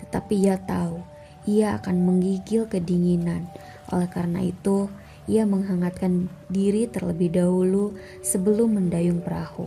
tetapi 0.00 0.34
ia 0.48 0.56
tahu 0.56 1.12
ia 1.42 1.74
akan 1.78 2.06
menggigil 2.06 2.70
kedinginan. 2.70 3.50
Oleh 3.90 4.06
karena 4.06 4.46
itu, 4.46 4.86
ia 5.26 5.42
menghangatkan 5.42 6.30
diri 6.46 6.86
terlebih 6.86 7.34
dahulu 7.34 7.98
sebelum 8.22 8.78
mendayung 8.78 9.22
perahu. 9.22 9.66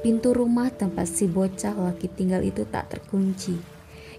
Pintu 0.00 0.32
rumah 0.32 0.72
tempat 0.72 1.10
si 1.10 1.28
bocah 1.28 1.74
lelaki 1.74 2.08
tinggal 2.08 2.40
itu 2.40 2.64
tak 2.64 2.88
terkunci. 2.88 3.77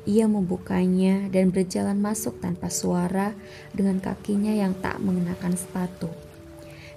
Ia 0.09 0.25
membukanya 0.25 1.29
dan 1.29 1.53
berjalan 1.53 2.01
masuk 2.01 2.41
tanpa 2.41 2.73
suara 2.73 3.37
dengan 3.77 4.01
kakinya 4.01 4.49
yang 4.49 4.73
tak 4.73 4.97
mengenakan 4.97 5.53
sepatu. 5.53 6.09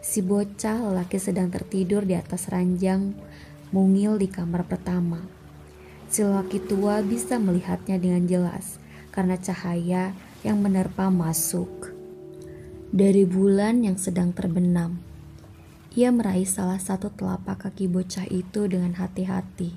Si 0.01 0.25
bocah 0.25 0.81
lelaki 0.81 1.20
sedang 1.20 1.53
tertidur 1.53 2.09
di 2.09 2.16
atas 2.16 2.48
ranjang 2.48 3.12
mungil 3.68 4.16
di 4.16 4.33
kamar 4.33 4.64
pertama. 4.64 5.20
Si 6.09 6.25
lelaki 6.25 6.57
tua 6.64 7.05
bisa 7.05 7.37
melihatnya 7.37 8.01
dengan 8.01 8.25
jelas 8.25 8.81
karena 9.12 9.37
cahaya 9.37 10.16
yang 10.40 10.64
menerpa 10.64 11.12
masuk 11.12 11.92
dari 12.96 13.29
bulan 13.29 13.85
yang 13.85 14.01
sedang 14.01 14.33
terbenam. 14.33 15.05
Ia 15.92 16.09
meraih 16.09 16.48
salah 16.48 16.81
satu 16.81 17.12
telapak 17.12 17.68
kaki 17.68 17.92
bocah 17.92 18.25
itu 18.33 18.64
dengan 18.72 18.96
hati-hati 18.96 19.77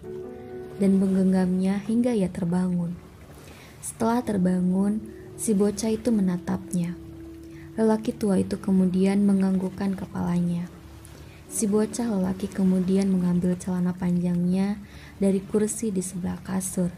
dan 0.79 1.03
menggenggamnya 1.03 1.83
hingga 1.83 2.15
ia 2.15 2.31
terbangun. 2.31 3.04
Setelah 3.85 4.25
terbangun, 4.25 4.97
si 5.37 5.53
bocah 5.53 5.93
itu 5.93 6.09
menatapnya. 6.09 6.97
Lelaki 7.77 8.17
tua 8.17 8.41
itu 8.41 8.57
kemudian 8.57 9.21
menganggukkan 9.29 9.93
kepalanya. 9.93 10.65
Si 11.53 11.69
bocah 11.69 12.09
lelaki 12.09 12.49
kemudian 12.49 13.13
mengambil 13.13 13.53
celana 13.53 13.93
panjangnya 13.93 14.81
dari 15.21 15.37
kursi 15.37 15.93
di 15.93 16.01
sebelah 16.01 16.41
kasur, 16.41 16.89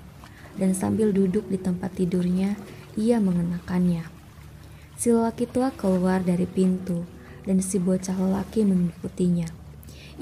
dan 0.56 0.72
sambil 0.72 1.12
duduk 1.12 1.52
di 1.52 1.60
tempat 1.60 1.92
tidurnya, 1.92 2.56
ia 2.96 3.20
mengenakannya. 3.20 4.08
Si 4.96 5.12
lelaki 5.12 5.44
tua 5.44 5.76
keluar 5.76 6.24
dari 6.24 6.48
pintu, 6.48 7.04
dan 7.44 7.60
si 7.60 7.84
bocah 7.84 8.16
lelaki 8.16 8.64
mengikutinya. 8.64 9.52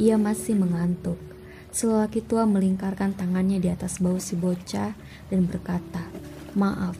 Ia 0.01 0.17
masih 0.17 0.57
mengantuk. 0.57 1.21
Si 1.69 1.85
lelaki 1.85 2.25
tua 2.25 2.49
melingkarkan 2.49 3.13
tangannya 3.13 3.61
di 3.61 3.69
atas 3.69 4.01
bahu 4.01 4.17
si 4.17 4.33
bocah 4.33 4.97
dan 5.29 5.45
berkata, 5.45 6.09
"Maaf." 6.55 6.95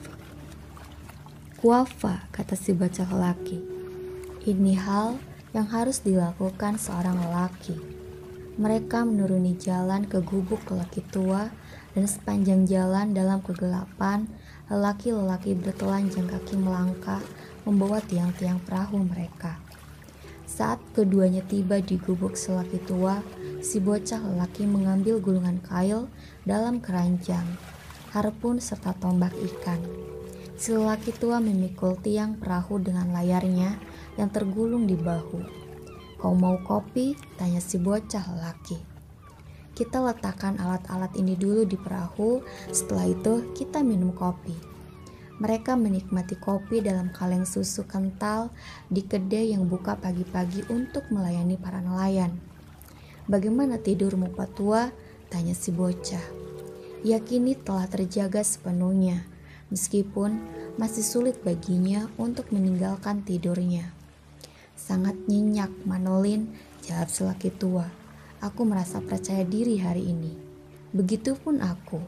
"Kuafa," 1.58 2.28
kata 2.30 2.54
si 2.54 2.76
bocah 2.76 3.10
lelaki. 3.10 3.64
Ini 4.46 4.78
hal 4.78 5.18
yang 5.56 5.72
harus 5.72 6.04
dilakukan 6.04 6.78
seorang 6.78 7.18
lelaki. 7.18 7.80
Mereka 8.60 9.08
menuruni 9.08 9.56
jalan 9.56 10.06
ke 10.06 10.20
gubuk 10.20 10.68
lelaki 10.68 11.02
tua 11.08 11.50
dan 11.96 12.06
sepanjang 12.06 12.68
jalan 12.68 13.16
dalam 13.16 13.40
kegelapan, 13.40 14.28
lelaki-lelaki 14.68 15.56
bertelanjang 15.56 16.28
kaki 16.28 16.60
melangkah 16.60 17.24
membawa 17.64 18.04
tiang-tiang 18.04 18.60
perahu 18.62 19.02
mereka. 19.02 19.60
Saat 20.46 20.80
keduanya 20.96 21.44
tiba 21.44 21.82
di 21.82 22.00
gubuk 22.00 22.40
selaki 22.40 22.80
tua, 22.84 23.20
si 23.60 23.82
bocah 23.82 24.22
lelaki 24.22 24.64
mengambil 24.64 25.20
gulungan 25.20 25.60
kail 25.60 26.08
dalam 26.48 26.80
keranjang, 26.80 27.44
harpun 28.16 28.64
serta 28.64 28.96
tombak 28.96 29.36
ikan. 29.36 29.84
Si 30.56 30.72
lelaki 30.72 31.12
tua 31.12 31.44
memikul 31.44 32.00
tiang 32.00 32.40
perahu 32.40 32.80
dengan 32.80 33.12
layarnya 33.12 33.76
yang 34.16 34.32
tergulung 34.32 34.88
di 34.88 34.96
bahu. 34.96 35.44
Kau 36.16 36.32
mau 36.32 36.56
kopi? 36.64 37.20
Tanya 37.36 37.60
si 37.60 37.76
bocah 37.76 38.24
lelaki. 38.32 38.80
Kita 39.76 40.00
letakkan 40.00 40.56
alat-alat 40.56 41.12
ini 41.20 41.36
dulu 41.36 41.68
di 41.68 41.76
perahu, 41.76 42.40
setelah 42.72 43.12
itu 43.12 43.52
kita 43.52 43.84
minum 43.84 44.16
kopi. 44.16 44.56
Mereka 45.36 45.76
menikmati 45.76 46.40
kopi 46.40 46.80
dalam 46.80 47.12
kaleng 47.12 47.44
susu 47.44 47.84
kental 47.84 48.56
di 48.88 49.04
kedai 49.04 49.52
yang 49.52 49.68
buka 49.68 50.00
pagi-pagi 50.00 50.64
untuk 50.72 51.04
melayani 51.12 51.60
para 51.60 51.84
nelayan. 51.84 52.40
Bagaimana 53.28 53.76
tidurmu, 53.76 54.32
Pak 54.32 54.56
Tua? 54.56 54.88
Tanya 55.28 55.52
si 55.52 55.76
bocah. 55.76 56.45
Yakini 57.06 57.54
telah 57.54 57.86
terjaga 57.86 58.42
sepenuhnya, 58.42 59.30
meskipun 59.70 60.42
masih 60.82 61.06
sulit 61.06 61.38
baginya 61.46 62.10
untuk 62.18 62.50
meninggalkan 62.50 63.22
tidurnya. 63.22 63.94
Sangat 64.74 65.14
nyenyak, 65.30 65.70
Manolin, 65.86 66.50
jawab 66.82 67.06
selaki 67.14 67.54
tua. 67.54 67.94
Aku 68.42 68.66
merasa 68.66 69.06
percaya 69.06 69.46
diri 69.46 69.78
hari 69.78 70.10
ini. 70.10 70.34
Begitupun 70.98 71.62
aku, 71.62 72.02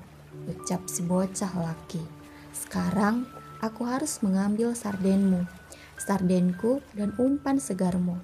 ucap 0.49 0.89
si 0.89 1.05
bocah 1.05 1.53
laki. 1.53 2.01
Sekarang 2.49 3.29
aku 3.61 3.85
harus 3.85 4.17
mengambil 4.25 4.73
sardenmu, 4.73 5.45
sardenku 6.01 6.81
dan 6.97 7.13
umpan 7.21 7.61
segarmu. 7.61 8.17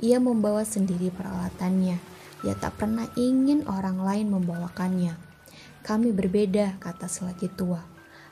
Ia 0.00 0.16
membawa 0.16 0.64
sendiri 0.64 1.12
peralatannya. 1.12 2.00
Ia 2.40 2.56
tak 2.56 2.80
pernah 2.80 3.04
ingin 3.20 3.68
orang 3.68 4.00
lain 4.00 4.32
membawakannya. 4.32 5.29
Kami 5.84 6.12
berbeda, 6.12 6.80
kata 6.80 7.08
selaki 7.08 7.52
tua. 7.52 7.84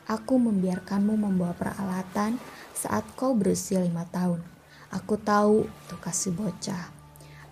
Aku 0.08 0.40
membiarkanmu 0.40 1.14
membawa 1.16 1.52
peralatan 1.52 2.40
saat 2.72 3.04
kau 3.14 3.36
berusia 3.36 3.80
lima 3.84 4.08
tahun. 4.08 4.40
Aku 4.92 5.20
tahu, 5.20 5.68
tuh 5.88 6.00
kasih 6.00 6.32
bocah. 6.32 6.88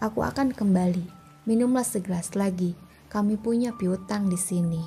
Aku 0.01 0.25
akan 0.25 0.53
kembali 0.53 1.17
Minumlah 1.47 1.87
segelas 1.87 2.35
lagi, 2.35 2.75
kami 3.07 3.39
punya 3.39 3.71
piutang 3.71 4.27
di 4.27 4.35
sini. 4.35 4.83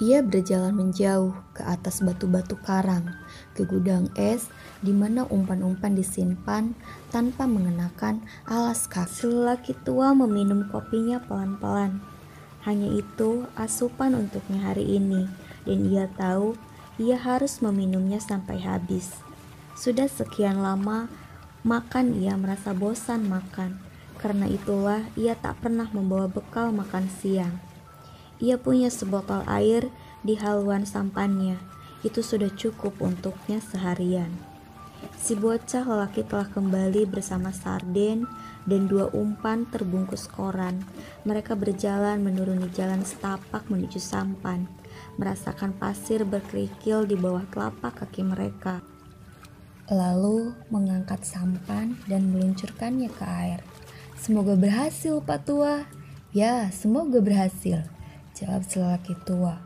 Ia 0.00 0.24
berjalan 0.24 0.72
menjauh 0.72 1.36
ke 1.52 1.60
atas 1.68 2.00
batu-batu 2.00 2.56
karang, 2.64 3.12
ke 3.52 3.68
gudang 3.68 4.08
es 4.16 4.48
di 4.80 4.96
mana 4.96 5.28
umpan-umpan 5.28 5.92
disimpan 5.92 6.72
tanpa 7.12 7.44
mengenakan 7.44 8.24
alas 8.48 8.88
kaki. 8.88 9.28
Lelaki 9.28 9.76
tua 9.84 10.16
meminum 10.16 10.64
kopinya 10.72 11.20
pelan-pelan. 11.20 12.13
Hanya 12.64 12.88
itu 12.96 13.44
asupan 13.54 14.16
untuknya 14.16 14.72
hari 14.72 14.96
ini, 14.96 15.28
dan 15.68 15.84
ia 15.88 16.08
tahu 16.16 16.56
ia 16.96 17.20
harus 17.20 17.60
meminumnya 17.60 18.20
sampai 18.22 18.64
habis. 18.64 19.12
Sudah 19.74 20.08
sekian 20.08 20.62
lama 20.64 21.10
makan 21.66 22.20
ia 22.20 22.36
merasa 22.36 22.76
bosan 22.76 23.26
makan 23.26 23.80
karena 24.20 24.46
itulah 24.48 25.04
ia 25.18 25.34
tak 25.34 25.58
pernah 25.60 25.90
membawa 25.90 26.30
bekal 26.30 26.70
makan 26.70 27.10
siang. 27.10 27.60
Ia 28.38 28.56
punya 28.56 28.88
sebotol 28.88 29.42
air 29.44 29.90
di 30.24 30.38
haluan 30.38 30.88
sampannya. 30.88 31.58
Itu 32.00 32.20
sudah 32.22 32.52
cukup 32.52 33.00
untuknya 33.00 33.60
seharian. 33.60 34.53
Si 35.20 35.32
bocah 35.32 35.84
lelaki 35.84 36.24
telah 36.24 36.48
kembali 36.52 37.08
bersama 37.08 37.48
sarden 37.48 38.28
dan 38.68 38.88
dua 38.88 39.08
umpan 39.12 39.64
terbungkus 39.68 40.28
koran. 40.28 40.84
Mereka 41.24 41.56
berjalan 41.56 42.20
menuruni 42.20 42.68
jalan 42.72 43.00
setapak 43.04 43.68
menuju 43.72 43.96
sampan, 43.96 44.68
merasakan 45.16 45.72
pasir 45.76 46.28
berkerikil 46.28 47.08
di 47.08 47.16
bawah 47.16 47.44
telapak 47.48 48.04
kaki 48.04 48.20
mereka. 48.20 48.84
Lalu 49.88 50.56
mengangkat 50.72 51.24
sampan 51.24 51.96
dan 52.08 52.32
meluncurkannya 52.32 53.12
ke 53.12 53.24
air. 53.24 53.60
Semoga 54.16 54.56
berhasil, 54.56 55.20
Pak 55.20 55.44
Tua. 55.44 55.84
Ya, 56.34 56.72
semoga 56.72 57.22
berhasil, 57.22 57.86
jawab 58.34 58.66
lelaki 58.66 59.14
tua. 59.22 59.62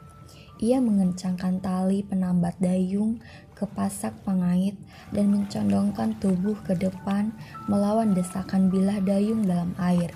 Ia 0.59 0.83
mengencangkan 0.83 1.63
tali 1.63 2.03
penambat 2.03 2.59
dayung 2.59 3.23
ke 3.59 3.67
pasak 3.75 4.15
pengait 4.23 4.79
dan 5.11 5.35
mencondongkan 5.35 6.15
tubuh 6.23 6.55
ke 6.63 6.79
depan 6.79 7.35
melawan 7.67 8.15
desakan 8.15 8.71
bilah 8.71 9.03
dayung 9.03 9.45
dalam 9.45 9.75
air. 9.83 10.15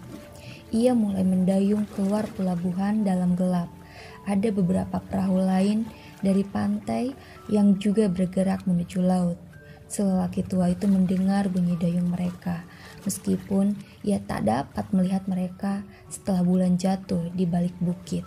Ia 0.70 0.94
mulai 0.94 1.26
mendayung 1.26 1.84
keluar 1.92 2.24
pelabuhan 2.38 3.02
dalam 3.02 3.34
gelap. 3.34 3.68
Ada 4.24 4.54
beberapa 4.54 5.02
perahu 5.02 5.42
lain 5.42 5.84
dari 6.22 6.46
pantai 6.46 7.12
yang 7.50 7.76
juga 7.82 8.06
bergerak 8.06 8.64
menuju 8.64 9.02
laut. 9.02 9.36
Selelaki 9.90 10.46
tua 10.46 10.72
itu 10.72 10.88
mendengar 10.88 11.52
bunyi 11.52 11.76
dayung 11.76 12.08
mereka 12.08 12.64
meskipun 13.04 13.74
ia 14.06 14.22
tak 14.22 14.46
dapat 14.46 14.86
melihat 14.94 15.26
mereka 15.26 15.82
setelah 16.06 16.42
bulan 16.42 16.78
jatuh 16.78 17.30
di 17.34 17.44
balik 17.44 17.74
bukit. 17.82 18.24